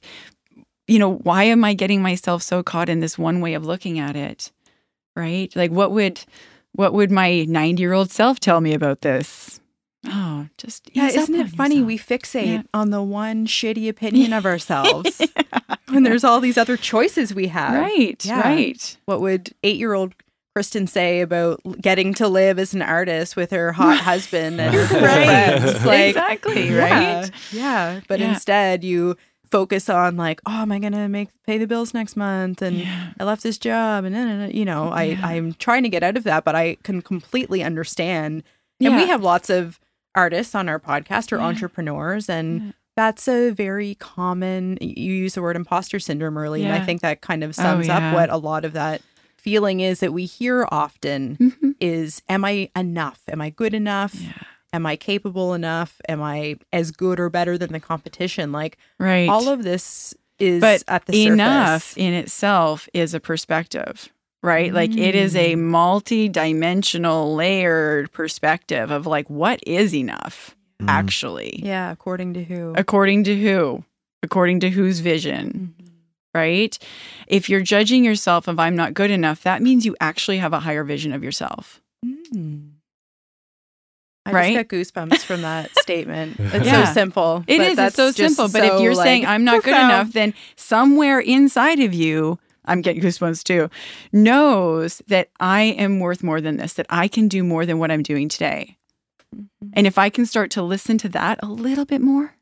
[0.87, 3.99] you know, why am I getting myself so caught in this one way of looking
[3.99, 4.51] at it?
[5.15, 5.53] Right?
[5.55, 6.21] Like what would
[6.73, 9.59] what would my 90-year-old self tell me about this?
[10.05, 11.75] Oh, just Yeah, isn't it funny?
[11.77, 11.87] yourself.
[11.87, 12.61] We fixate Yeah.
[12.73, 15.21] on the one shitty opinion of ourselves
[15.89, 17.73] when there's all these other choices we have.
[17.73, 18.41] Right, Yeah.
[18.41, 18.97] right.
[19.05, 20.13] What would eight year old
[20.55, 24.89] Kristen say about getting to live as an artist with her hot husband and Right.
[25.59, 25.85] friends.
[25.85, 27.31] Like, exactly, yeah, right?
[27.51, 27.99] Yeah.
[28.07, 28.33] But Yeah.
[28.33, 29.17] instead, you
[29.51, 32.61] focus on like, oh, am I gonna make pay the bills next month?
[32.61, 33.13] And Yeah.
[33.19, 35.25] I left this job, and then you know, I Yeah.
[35.27, 38.43] I'm trying to get out of that, but I can completely understand.
[38.79, 39.79] And we have lots of
[40.15, 44.77] artists on our podcast or entrepreneurs, and that's a very common.
[44.81, 47.87] You use the word imposter syndrome early, and I think that kind of Oh, sums
[47.87, 48.09] yeah.
[48.09, 49.01] up what a lot of that
[49.37, 51.75] feeling is that we hear often Mhm.
[51.79, 53.21] is am I enough?
[53.31, 54.15] Am I good enough?
[54.73, 54.77] Yeah.
[54.77, 55.99] Am I capable enough?
[56.09, 58.51] Am I as good or better than the competition?
[58.51, 59.29] Like Right.
[59.29, 61.97] all of this is but at the enough surface.
[61.97, 64.09] in itself is a perspective
[64.43, 65.61] right like it is a Mm.
[65.63, 70.89] multi-dimensional layered perspective of like what is enough Mm.
[70.89, 72.71] actually Yeah, according to who?
[72.77, 73.83] according to who
[74.21, 75.89] according to whose vision Mhm.
[76.35, 76.77] right
[77.25, 80.59] if you're judging yourself of i'm not good enough that means you actually have a
[80.59, 82.73] higher vision of yourself Mm.
[84.27, 84.53] I Right?
[84.55, 86.35] just got goosebumps from that statement.
[86.39, 86.85] It's Yeah.
[86.85, 87.43] so simple.
[87.47, 87.77] It is.
[87.79, 88.49] It's so simple.
[88.49, 92.81] But if you're like, saying I'm not good enough, then somewhere inside of you, I'm
[92.81, 93.69] getting goosebumps too,
[94.11, 97.89] knows that I am worth more than this, that I can do more than what
[97.91, 98.77] I'm doing today.
[99.35, 99.47] Mhm.
[99.73, 102.35] And if I can start to listen to that a little bit more,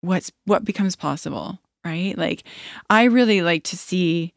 [0.00, 2.16] what's what becomes possible, right?
[2.16, 2.44] Like
[2.88, 4.32] I really like to see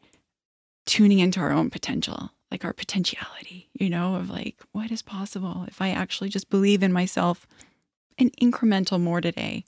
[0.86, 5.64] tuning into our own potential, like our potentiality, you know, of like what is possible
[5.66, 7.46] if I actually just believe in myself
[8.18, 9.64] an incremental more today.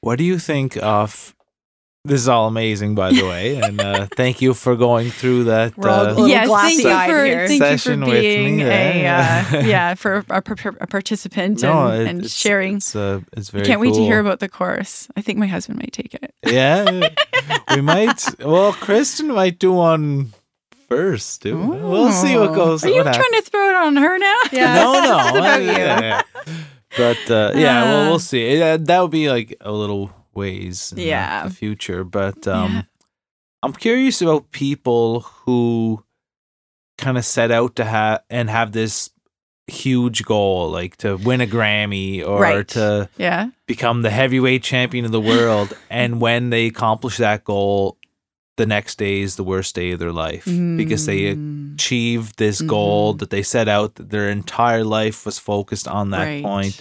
[0.00, 1.34] What do you think of?
[2.04, 5.76] This is all amazing, by the way, and uh, thank you for going through that.
[5.76, 7.46] We're uh, yes, thank you for here.
[7.46, 9.50] thank you for Session with being me, a yeah.
[9.52, 12.76] uh, yeah for a, par- a participant no, and, it- and it's, sharing.
[12.76, 13.66] It's, uh, it's I very.
[13.66, 15.08] can't wait to hear about the course.
[15.14, 16.32] I think my husband might take it.
[16.46, 17.10] Yeah,
[17.74, 18.24] we might.
[18.38, 20.32] Well, Kristen might do one
[20.90, 21.42] first.
[21.42, 21.56] Too.
[21.56, 22.84] We'll see what goes.
[22.84, 23.44] Are you trying happens.
[23.44, 24.36] to throw it on her now?
[24.52, 25.66] Yeah, no, no, this about I- you.
[25.70, 26.22] yeah, yeah.
[26.96, 28.10] But uh, yeah, well, Uh.
[28.10, 28.58] we'll see.
[28.58, 31.44] Yeah, that would be like a little ways in Yeah.
[31.44, 32.02] the future.
[32.04, 32.82] But um, Yeah.
[33.62, 36.02] I'm curious about people who
[36.98, 39.10] kind of set out to have and have this
[39.68, 42.66] huge goal, like to win a Grammy or Right.
[42.68, 43.50] to Yeah.
[43.66, 45.72] become the heavyweight champion of the world.
[45.88, 47.96] and when they accomplish that goal,
[48.60, 50.44] the next day is the worst day of their life
[50.80, 51.74] because they Mm.
[51.74, 53.18] achieved this goal Mhm.
[53.20, 56.42] that they set out that their entire life was focused on that Right.
[56.52, 56.76] point,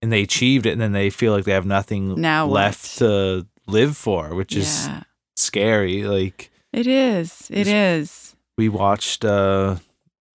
[0.00, 2.54] and they achieved it and then they feel like they have nothing Now what?
[2.54, 4.88] left to live for which is
[5.36, 7.28] scary like It is.
[7.50, 8.36] It is.
[8.56, 9.76] we watched uh,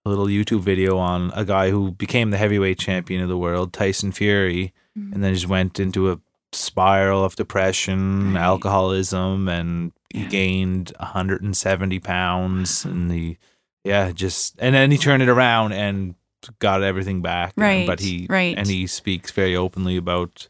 [0.05, 3.71] a little youtube video on a guy who became the heavyweight champion of the world
[3.73, 5.13] tyson fury Mm-hmm.
[5.13, 6.19] and then just went into a
[6.55, 8.41] spiral of depression Right.
[8.41, 10.27] alcoholism and he Yeah.
[10.29, 12.93] gained 170 pounds uh-huh.
[12.95, 13.37] and he
[13.83, 16.15] yeah just and then he turned it around and
[16.59, 18.57] got everything back Right, but he right.
[18.57, 20.47] and he speaks very openly about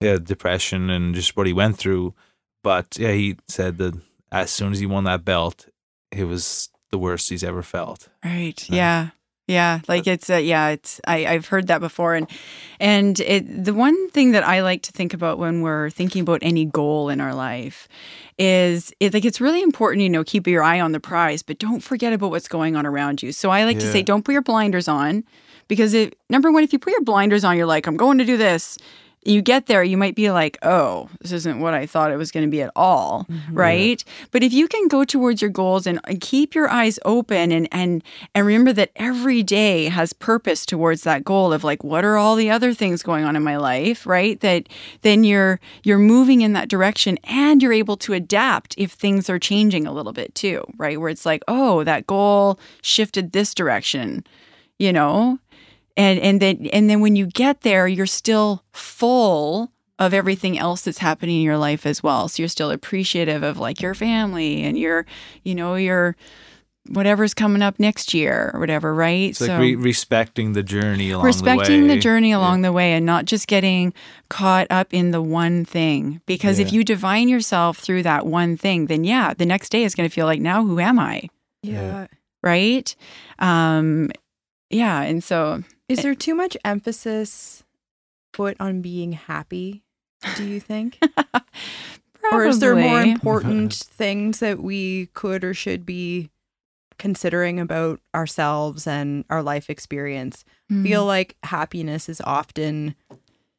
[0.00, 2.14] yeah depression and just what he went through
[2.62, 3.94] but yeah he said that
[4.32, 5.68] as soon as he won that belt
[6.10, 8.58] it was the worst he's ever felt Right.
[8.60, 9.10] So- Yeah.
[9.46, 9.80] Yeah.
[9.88, 12.30] Like it's uh, yeah, it's I, I've heard that before and
[12.80, 16.38] and it the one thing that I like to think about when we're thinking about
[16.42, 17.86] any goal in our life
[18.38, 21.58] is it like it's really important, you know, keep your eye on the prize, but
[21.58, 23.32] don't forget about what's going on around you.
[23.32, 25.24] So I like to say don't put your blinders on
[25.68, 28.24] because it number one, if you put your blinders on, you're like, I'm going to
[28.24, 28.78] do this.
[29.24, 32.30] You get there, you might be like, oh, this isn't what I thought it was
[32.30, 33.54] going to be at all, mm-hmm.
[33.54, 34.04] right?
[34.30, 37.68] But if you can go towards your goals and, and keep your eyes open and
[37.72, 38.02] and
[38.34, 42.36] and remember that every day has purpose towards that goal of like what are all
[42.36, 44.38] the other things going on in my life, right?
[44.40, 44.68] That
[45.02, 49.38] then you're you're moving in that direction and you're able to adapt if things are
[49.38, 51.00] changing a little bit too, right?
[51.00, 54.24] Where it's like, oh, that goal shifted this direction,
[54.78, 55.38] you know?
[55.96, 60.82] And and then and then when you get there, you're still full of everything else
[60.82, 62.28] that's happening in your life as well.
[62.28, 65.06] So you're still appreciative of like your family and your,
[65.44, 66.16] you know, your
[66.88, 69.30] whatever's coming up next year or whatever, right?
[69.30, 72.72] it's like re- respecting the journey along the way, respecting the the, journey along the
[72.72, 73.94] way and not just getting
[74.28, 76.20] caught up in the one thing.
[76.26, 79.94] Because if you divine yourself through that one thing, then yeah, the next day is
[79.94, 81.28] going to feel like now who am I?
[81.62, 82.08] Yeah.
[82.42, 82.94] Right?
[83.38, 84.10] Um
[84.70, 87.62] yeah, and so Is there too much emphasis
[88.32, 89.84] put on being happy?
[90.36, 90.98] Do you think?
[92.32, 96.30] or is there more important things that we could or should be
[96.98, 100.44] considering about ourselves and our life experience?
[100.72, 100.82] Mhm.
[100.84, 102.94] Feel like happiness is often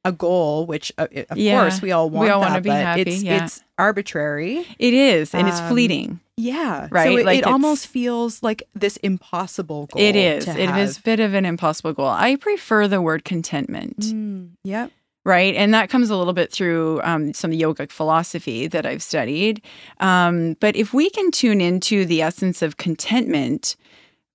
[0.05, 1.59] a goal, which uh, of Yeah.
[1.59, 2.23] course we all want.
[2.23, 2.33] We want.
[2.45, 3.43] all wanna be happy, It's, yeah.
[3.43, 4.65] it's arbitrary.
[4.79, 6.19] It is, and it's Um, fleeting.
[6.37, 6.87] Yeah.
[6.91, 10.01] Right, So it, like it almost feels like this impossible goal.
[10.01, 10.45] It is.
[10.45, 12.07] to It is a bit of an impossible goal.
[12.07, 13.99] I prefer the word contentment.
[13.99, 14.91] Mm, yep.
[15.23, 15.55] right?
[15.55, 19.59] And that comes a little bit through um, some yogic philosophy that I've studied.
[19.99, 23.75] Um, but if we can tune into the essence of contentment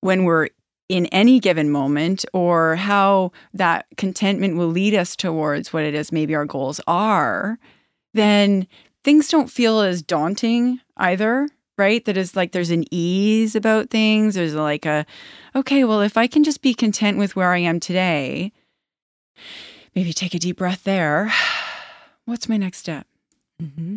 [0.01, 0.49] when we're
[0.91, 6.11] in any given moment, or how that contentment will lead us towards what it is
[6.11, 7.61] maybe our goals are,
[8.13, 8.67] then
[9.05, 11.49] things don't feel as daunting either.
[11.79, 12.05] Right?
[12.05, 14.35] That is like there's an ease about things.
[14.35, 15.07] There's like a,
[15.57, 18.53] okay, well, if I can just be content with where I am today,
[19.95, 21.33] maybe take a deep breath there.
[22.27, 23.07] What's my next step?
[23.63, 23.97] Mm-hmm.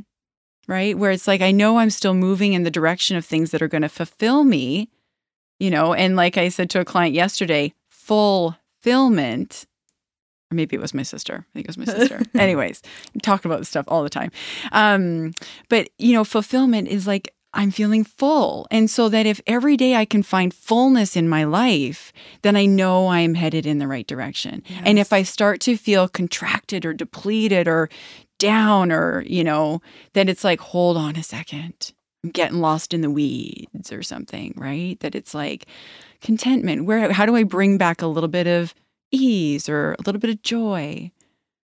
[0.65, 0.97] Right?
[0.97, 3.67] Where it's like, I know I'm still moving in the direction of things that are
[3.67, 4.89] going to fulfill me,
[5.63, 9.65] you know, and like I said to a client yesterday, fulfillment.
[10.51, 11.45] Or maybe it was my sister.
[11.47, 12.21] I think it was my sister.
[12.37, 12.81] Anyways,
[13.15, 14.29] I'm talking about this stuff all the time.
[14.73, 15.31] Um,
[15.69, 18.67] but, you know, fulfillment is like, I'm feeling full.
[18.71, 22.11] And so that if every day I can find fullness in my life,
[22.41, 24.63] then I know I'm headed in the right direction.
[24.83, 27.89] And if I start to feel contracted or depleted or
[28.37, 31.93] down or, you know, then it's like, hold on a second.
[32.31, 34.97] Getting lost in the weeds or something, right?
[35.01, 35.65] That it's like
[36.21, 36.85] contentment.
[36.85, 38.73] Where how do I bring back a little bit of
[39.11, 41.11] ease or a little bit of joy?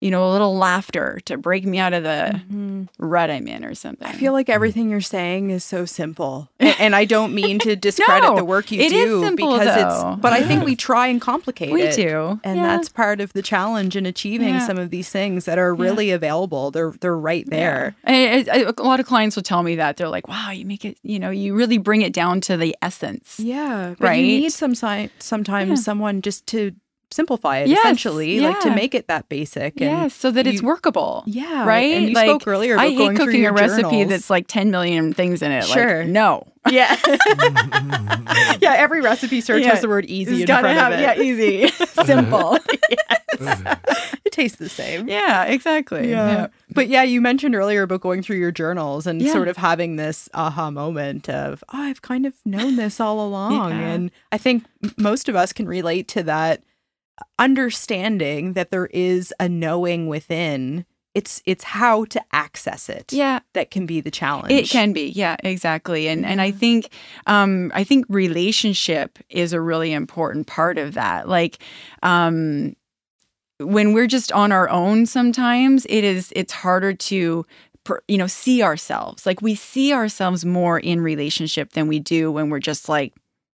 [0.01, 2.87] You know, a little laughter to break me out of the Mhm.
[2.97, 4.07] rut I'm in or something.
[4.07, 7.75] I feel like everything you're saying is so simple, and, and I don't mean to
[7.89, 10.11] discredit No, the work you it is do simple, because though.
[10.13, 10.19] it's.
[10.21, 11.95] But I think we try and complicate we it.
[11.95, 12.39] We do.
[12.43, 12.63] And Yeah.
[12.75, 14.65] that's part of the challenge in achieving Yeah.
[14.65, 16.71] some of these things that are really available.
[16.71, 17.95] They're they're right there.
[18.07, 18.11] Yeah.
[18.11, 20.83] I- I- a lot of clients will tell me that they're like, "Wow, you make
[20.83, 20.97] it.
[21.03, 24.15] You know, you really bring it down to the essence." Yeah, but Right?
[24.25, 25.75] you need some si- sometimes Yeah.
[25.75, 26.71] someone just to
[27.11, 29.79] simplify it Yes, essentially, like to make it that basic.
[29.81, 31.23] And Yes, so that it's workable.
[31.27, 31.93] Yeah, right.
[31.93, 34.09] And you like, spoke earlier about I hate going through cooking your a recipe journals.
[34.09, 35.65] that's like ten million things in it.
[35.65, 35.99] Sure.
[35.99, 36.47] Like, no.
[36.69, 36.95] yeah,
[38.61, 38.73] yeah.
[38.77, 41.01] Every recipe search Yeah, has the word easy It's in front have of it.
[41.01, 41.67] yeah, easy,
[42.05, 42.57] simple.
[44.25, 45.07] it tastes the same.
[45.09, 46.09] yeah, exactly.
[46.09, 46.47] Yeah.
[46.73, 49.33] But yeah, you mentioned earlier about going through your journals and Yeah.
[49.33, 53.53] sort of having this aha moment of, oh, I've kind of known this all along.
[53.71, 53.79] Yeah.
[53.79, 54.63] And I think
[54.97, 56.61] most of us can relate to that
[57.39, 60.85] understanding that there is a knowing within.
[61.13, 64.53] It's it's how to access it Yeah, that can be the challenge.
[64.53, 66.07] It can be, yeah, exactly.
[66.07, 66.89] And and I think
[67.27, 71.27] um I think relationship is a really important part of that.
[71.27, 71.61] Like
[72.01, 72.75] um
[73.59, 77.45] when we're just on our own sometimes it is it's harder to
[78.07, 79.25] you know see ourselves.
[79.25, 83.13] Like we see ourselves more in relationship than we do when we're just like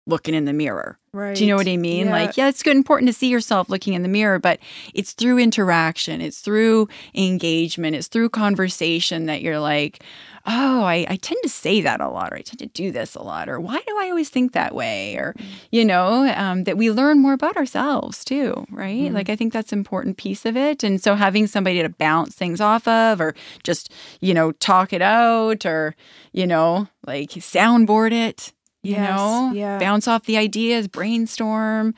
[0.07, 0.97] looking in the mirror.
[1.13, 1.35] Right.
[1.35, 2.07] Do you know what I mean?
[2.07, 2.11] Yeah.
[2.11, 4.59] Like, yeah, it's good, important to see yourself looking in the mirror, but
[4.93, 10.03] it's through interaction, it's through engagement, it's through conversation that you're like,
[10.45, 13.15] oh, I, I tend to say that a lot, or I tend to do this
[13.15, 15.15] a lot, or why do I always think that way?
[15.15, 15.33] Or,
[15.71, 19.11] you know, um, that we learn more about ourselves too, right?
[19.11, 20.83] Like, I think that's an important piece of it.
[20.83, 23.33] And so having somebody to bounce things off of, or
[23.63, 25.95] just, you know, talk it out, or,
[26.31, 28.51] you know, like soundboard it.
[28.85, 29.79] You Yes, know, yeah.
[29.79, 31.95] bounce off the ideas, brainstorm,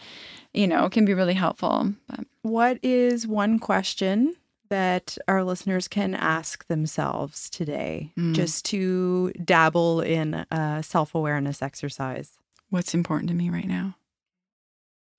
[0.53, 1.93] you know, can be really helpful.
[2.07, 4.35] But What is one question
[4.69, 8.33] that our listeners can ask themselves today Mm.
[8.33, 12.37] just to dabble in a self awareness exercise?
[12.69, 13.95] what's important to me right now?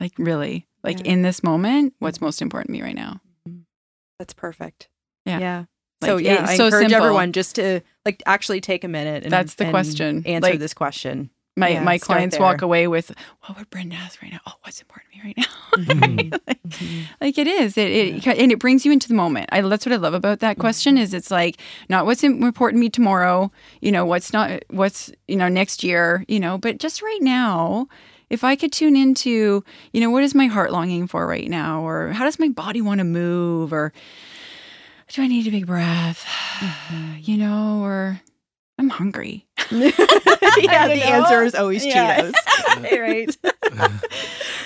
[0.01, 1.13] Like, really, like Yeah.
[1.13, 3.21] in this moment, what's most important to me right now?
[4.19, 4.89] That's perfect.
[5.25, 5.39] Yeah.
[5.39, 5.65] Yeah.
[6.01, 7.07] Like, so yeah, I so encourage simple.
[7.07, 10.23] everyone just to like actually take a minute and That's the and question.
[10.27, 11.31] Answer Like, this question.
[11.59, 14.39] My Yeah, my start clients walk away with, what would Brenda ask right now?
[14.47, 15.45] Oh, what's important to me right now?
[15.79, 16.31] Mm-hmm.
[16.47, 17.03] like, mm-hmm.
[17.21, 17.79] like it is.
[17.79, 19.49] It, it and it brings you into the moment.
[19.53, 21.05] I that's what I love about that question mm-hmm.
[21.05, 25.37] is it's like not what's important to me tomorrow, you know, what's not what's, you
[25.37, 27.87] know, next year, you know, but just right now.
[28.31, 31.81] If I could tune into, you know, what is my heart longing for right now
[31.83, 33.93] or how does my body want to move or
[35.09, 36.27] do I need a big breath?
[37.21, 38.21] You know, or
[38.79, 39.47] I'm hungry.
[39.71, 39.91] yeah,
[40.89, 41.03] the know?
[41.03, 42.31] answer is always Yeah.
[42.31, 42.35] Cheetos.
[43.01, 43.37] right.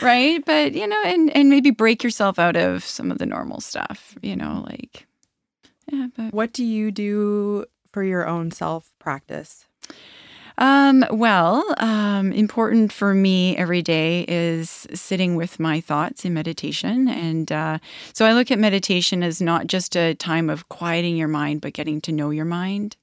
[0.03, 3.61] right but you know and and maybe break yourself out of some of the normal
[3.61, 5.07] stuff you know like
[5.91, 9.67] yeah but What do you do for your own self practice?
[10.59, 17.09] um well um important for me every day is sitting with my thoughts in meditation
[17.09, 17.79] and uh
[18.13, 21.73] so i look at meditation as not just a time of quieting your mind but
[21.73, 22.97] getting to know your mind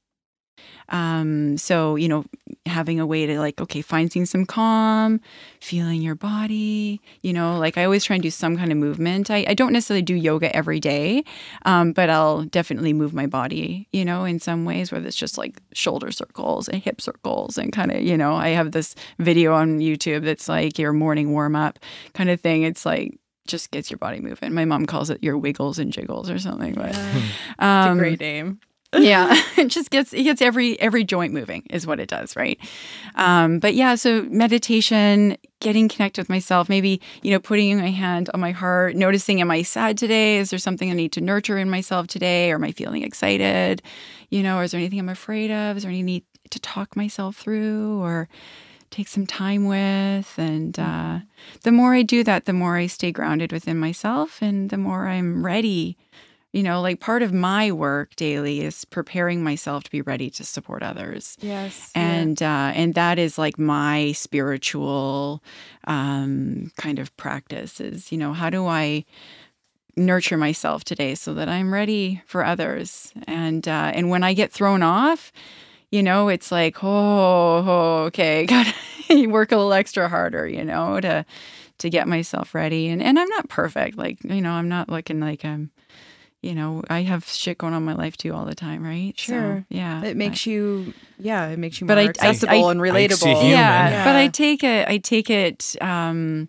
[0.90, 2.26] Um, so, you know,
[2.66, 5.22] having a way to like, okay, finding some calm,
[5.60, 9.30] feeling your body, you know, like I always try and do some kind of movement.
[9.30, 11.24] I, I don't necessarily do yoga every day,
[11.66, 15.38] um, but I'll definitely move my body, you know, in some ways, whether it's just
[15.38, 19.54] like shoulder circles and hip circles and kind of, you know, I have this video
[19.54, 21.80] on YouTube that's like your morning warm up
[22.14, 22.64] kind of thing.
[22.64, 24.54] It's like, just gets your body moving.
[24.54, 26.76] My mom calls it your wiggles and jiggles or something.
[26.76, 28.60] But It's um, a great name.
[28.98, 29.36] Yeah.
[29.60, 32.58] It just gets it gets every every joint moving is what it does right?
[33.16, 38.30] Um but yeah so meditation getting connected with myself maybe you know putting my hand
[38.34, 40.38] on my heart noticing am i sad today?
[40.38, 42.52] Is there something i need to nurture in myself today?
[42.52, 43.82] Or am i feeling excited?
[44.30, 45.76] You know or is there anything i'm afraid of?
[45.76, 48.30] Is there any need to talk myself through or
[48.92, 50.34] take some time with?
[50.38, 51.20] And uh,
[51.64, 55.08] the more i do that the more i stay grounded within myself and the more
[55.08, 55.98] i'm ready
[56.52, 60.44] you know like part of my work daily is preparing myself to be ready to
[60.44, 61.38] support others.
[61.42, 61.92] Yes.
[61.96, 65.44] and uh, and that is like my spiritual
[65.86, 69.06] um, kind of practice is you know how do i
[69.96, 73.14] nurture myself today so that i'm ready for others?
[73.28, 75.32] And uh, and when i get thrown off
[75.92, 78.74] you know it's like oh, oh okay gotta
[79.28, 81.26] work a little extra harder you know to
[81.80, 82.90] to get myself ready.
[82.90, 85.72] And and i'm not perfect like you know i'm not looking like i'm
[86.42, 89.14] you know i have shit going on in my life too all the time right
[89.20, 89.66] So, Sure.
[89.70, 92.80] yeah It makes you, yeah, it makes you But more I- I- accessible I- and
[92.80, 93.42] relatable.
[93.42, 93.52] human.
[93.52, 94.88] yeah, but I take it.
[94.88, 95.76] I take it.
[95.82, 96.48] Um,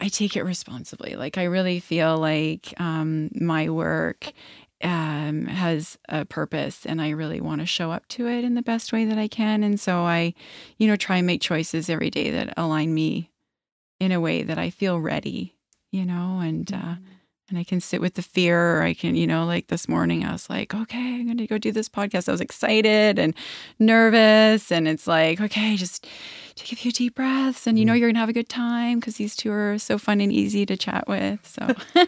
[0.00, 1.14] I take it responsibly.
[1.14, 4.32] Like I really feel like um, my work
[4.82, 8.62] um, has a purpose, and I really want to show up to it in the
[8.62, 9.62] best way that I can.
[9.62, 10.34] And so I,
[10.78, 13.30] you know, try and make choices every day that align me
[14.00, 15.54] in a way that I feel ready.
[15.92, 16.94] You know, and uh,
[17.52, 20.24] and I can sit with the fear, or I can, you know, like this morning,
[20.24, 22.28] I was like, okay, I'm going to go do this podcast.
[22.28, 23.34] I was excited and
[23.78, 24.72] nervous.
[24.72, 26.06] And it's like, okay, just
[26.56, 27.98] take a few deep breaths and you know mm.
[27.98, 30.66] you're going to have a good time because these two are so fun and easy
[30.66, 31.46] to chat with.
[31.46, 31.74] So,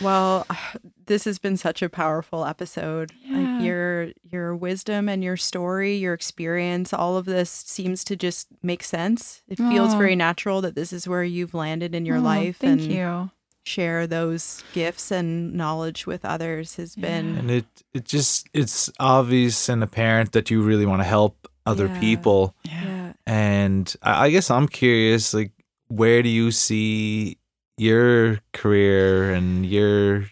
[0.00, 0.46] Well,
[1.06, 3.12] this has been such a powerful episode.
[3.24, 3.38] Yeah.
[3.38, 8.48] Like your your wisdom and your story, your experience, all of this seems to just
[8.62, 9.42] make sense.
[9.48, 9.98] It feels Oh.
[9.98, 13.30] very natural that this is where you've landed in your Oh, life Thank and you.
[13.64, 19.68] Share those gifts and knowledge with others has been and it it just it's obvious
[19.68, 22.00] and apparent that you really want to help other Yeah.
[22.00, 23.12] people yeah.
[23.24, 25.52] and I, I guess i'm curious like
[25.86, 27.38] where do you see
[27.78, 30.26] your career and your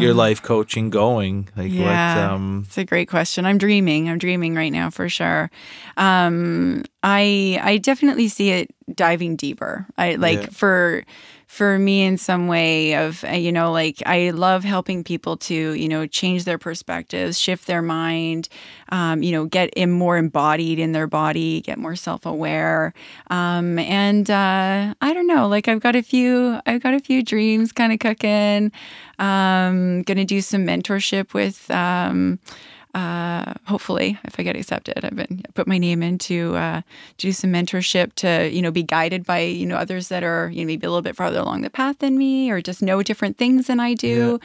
[0.00, 2.32] your Um, life coaching going like what yeah.
[2.32, 3.44] um It's a great question.
[3.44, 4.08] I'm dreaming.
[4.08, 5.50] I'm dreaming right now for sure.
[5.98, 9.86] Um, I I definitely see it diving deeper.
[9.98, 10.48] I like Yeah.
[10.52, 11.04] for
[11.52, 15.74] for me in some way of uh, you know like I love helping people to
[15.74, 18.48] you know change their perspectives, shift their mind,
[18.88, 22.94] um, you know get in more embodied in their body, get more self aware,
[23.28, 25.46] um, and uh, I don't know.
[25.46, 28.72] Like I've got a few I've got a few dreams kind of cooking.
[29.18, 31.70] Um, gonna do some mentorship with.
[31.70, 32.38] Um,
[32.94, 36.82] uh, hopefully, if I get accepted, I've been put my name in to uh,
[37.16, 40.62] do some mentorship to you know be guided by you know others that are you
[40.62, 43.38] know maybe a little bit farther along the path than me or just know different
[43.38, 44.38] things than I do.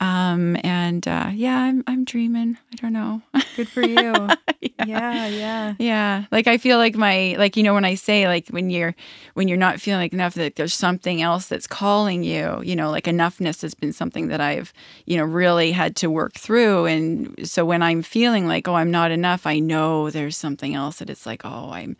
[0.00, 2.56] Um, and uh, yeah, I'm I'm dreaming.
[2.72, 3.20] I don't know.
[3.56, 4.12] Good for you.
[4.86, 5.74] yeah, yeah.
[5.78, 8.94] Yeah, like I feel like my like you know when I say like when you're
[9.34, 12.90] when you're not feeling like enough that there's something else that's calling you, you know,
[12.90, 14.72] like enoughness has been something that I've
[15.04, 18.90] you know really had to work through and so when I'm feeling like oh I'm
[18.90, 21.96] not enough, I know there's something else that it's like oh I'm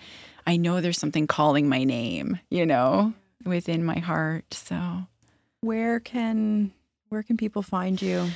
[0.47, 3.13] I know there's something calling my name, you know,
[3.45, 4.53] within my heart.
[4.55, 5.07] So
[5.61, 6.73] Where can
[7.09, 8.31] where can people find you?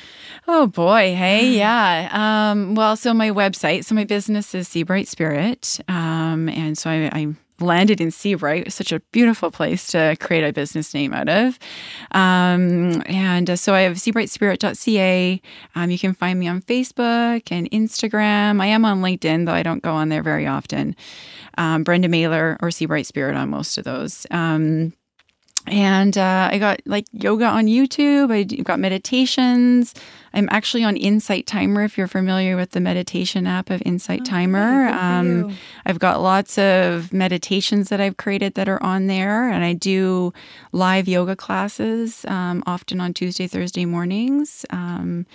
[0.47, 2.11] Oh boy, hey, yeah.
[2.53, 7.11] Um, well, so my website, so my business is Seabright Spirit, um, and so I,
[7.13, 8.73] I landed in Seabright.
[8.73, 11.59] Such a beautiful place to create a business name out of.
[12.13, 15.41] Um, and uh, so I have seabrightspirit.ca.
[15.75, 18.61] Um, you can find me on Facebook and Instagram.
[18.61, 20.97] I am on LinkedIn, though I don't go on there very often.
[21.59, 24.27] Um, Brenda Mailer or Seabright Spirit on most of those.
[24.31, 24.93] Um,
[25.67, 28.33] and uh, I got like yoga on YouTube.
[28.33, 29.95] I d- got meditations.
[30.33, 31.83] I'm actually on Insight Timer.
[31.83, 35.57] If you're familiar with the meditation app of Insight Timer, um,
[35.87, 40.33] I've got lots of meditations that I've created that are on there, and I do
[40.73, 44.67] live yoga classes um, often on Tuesday, Thursday mornings.
[44.71, 45.27] Um,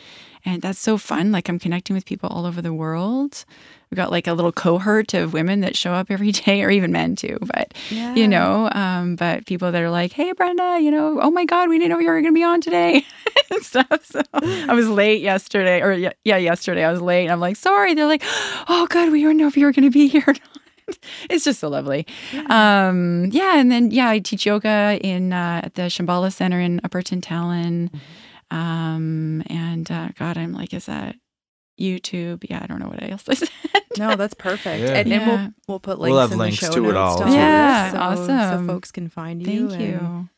[0.45, 1.31] and that's so fun.
[1.31, 3.45] Like I'm connecting with people all over the world.
[3.89, 6.91] We've got like a little cohort of women that show up every day, or even
[6.91, 7.37] men too.
[7.41, 8.15] But Yeah.
[8.15, 11.67] you know, um, but people that are like, "Hey, Brenda, you know, oh my God,
[11.69, 13.05] we didn't know you were going to be on today,"
[13.51, 14.05] and stuff.
[14.05, 17.23] So I was late yesterday, or yeah, yeah, yesterday I was late.
[17.23, 17.93] And I'm like, sorry.
[17.93, 18.23] They're like,
[18.69, 20.35] oh, good, we didn't know if you were going to be here.
[21.29, 22.05] It's just so lovely.
[22.47, 26.79] Um, yeah, and then yeah, I teach yoga in uh, at the Shambhala Center in
[26.83, 27.89] Upper Tantallon.
[28.49, 29.60] Um, and
[29.91, 31.15] uh, God, I'm like, is that
[31.79, 32.45] YouTube?
[32.49, 33.49] Yeah, I don't know what else I said.
[33.97, 34.81] No, that's perfect.
[34.83, 34.89] Yeah.
[34.95, 35.27] And, and Yeah.
[35.27, 37.23] we'll we'll put links We'll have in links the show to it notes all, to
[37.25, 37.29] too.
[37.31, 38.67] this, Yeah, so, awesome.
[38.67, 39.69] So folks can find you.
[39.69, 40.29] Thank and you.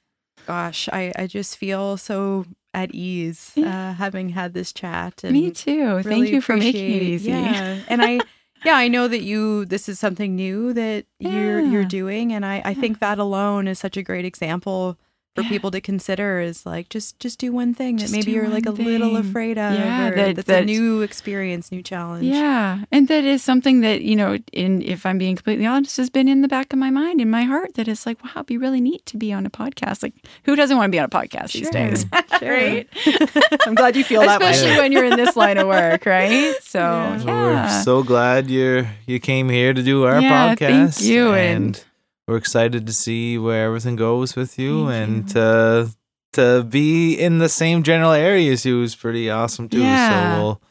[0.47, 3.91] Gosh, I, I just feel so at ease Yeah.
[3.91, 5.23] uh, having had this chat.
[5.23, 6.01] And Me too.
[6.03, 7.29] Thank you for making it easy.
[7.31, 7.81] Yeah.
[7.87, 8.19] and I
[8.65, 12.61] yeah, I know that you this is something new that you're you're doing and I,
[12.65, 14.97] I think that alone is such a great example
[15.35, 15.49] for Yeah.
[15.49, 18.65] people to consider is like just just do one thing Just that maybe you're like
[18.67, 22.25] a one little afraid of Yeah, or that- that's that- a new experience, new challenge.
[22.25, 26.09] Yeah, and that is something that you know, in if I'm being completely honest, has
[26.11, 27.73] been in the back of my mind, in my heart.
[27.73, 30.03] That it's like, wow, it'd be really neat to be on a podcast.
[30.03, 30.13] Like,
[30.45, 32.05] who doesn't want to be on a podcast these days?
[32.39, 32.51] Sure.
[32.51, 32.87] right?
[33.67, 34.49] I'm glad you feel that way.
[34.51, 36.55] Especially when you're in this line of work, right?
[36.61, 37.17] So, Yeah.
[37.19, 41.01] yeah, Well, We're so glad you're you came here to do our Yeah, thank podcast.
[41.03, 41.83] you, and, and-
[42.27, 45.89] we're excited to see where everything goes with you, Thank and to
[46.33, 49.81] to be in the same general area as you is pretty awesome too.
[49.81, 50.09] Yeah.
[50.35, 50.61] So we'll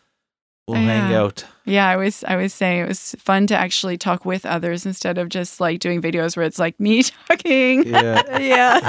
[0.69, 1.21] we'll oh, hang Yeah.
[1.23, 1.45] out.
[1.65, 1.89] Yeah.
[1.89, 5.29] I was, I was saying it was fun to actually talk with others instead of
[5.29, 7.85] just like doing videos where it's like me talking.
[7.87, 8.39] Yeah.
[8.39, 8.81] yeah.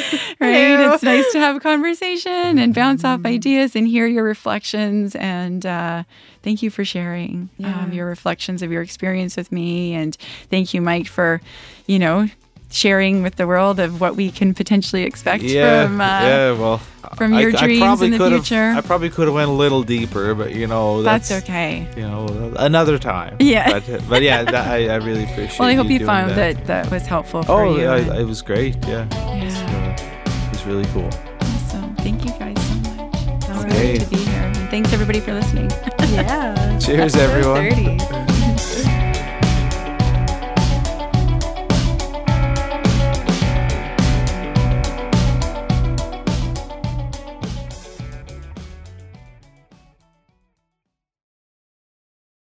[0.40, 0.70] right?
[0.80, 0.92] Ew.
[0.92, 5.14] It's nice to have a conversation and bounce off ideas and hear your reflections.
[5.16, 6.04] And uh,
[6.42, 7.82] thank you for sharing Yeah.
[7.84, 9.94] um, your reflections of your experience with me.
[9.94, 10.16] And
[10.50, 11.40] thank you, Mike, for,
[11.86, 12.28] you know,
[12.72, 16.00] sharing with the world of what we can potentially expect Yeah, from.
[16.00, 16.52] Uh, yeah.
[16.52, 16.78] Well,
[17.16, 18.72] from your I, dreams probably in the could have- future.
[18.76, 21.86] I probably could have went a little deeper, but you know That's, that's, okay.
[21.96, 23.36] You know, another time.
[23.40, 23.80] Yeah.
[23.80, 25.58] But, but yeah, that, I, I really appreciate.
[25.58, 26.56] Well, I hope you, doing found that.
[26.66, 26.84] that.
[26.84, 27.84] that was helpful for Oh, you.
[27.86, 28.76] Oh, yeah, it was great.
[28.86, 29.06] Yeah,
[29.42, 29.96] It's, yeah.
[29.98, 31.10] uh, it was really cool.
[31.40, 31.94] Awesome.
[31.96, 33.14] Thank you guys so much.
[33.14, 33.68] It's Okay.
[33.96, 34.40] great to be here.
[34.42, 35.70] And thanks everybody for listening.
[36.12, 36.78] Yeah.
[36.84, 37.70] Cheers, everyone.
[37.70, 38.30] 30.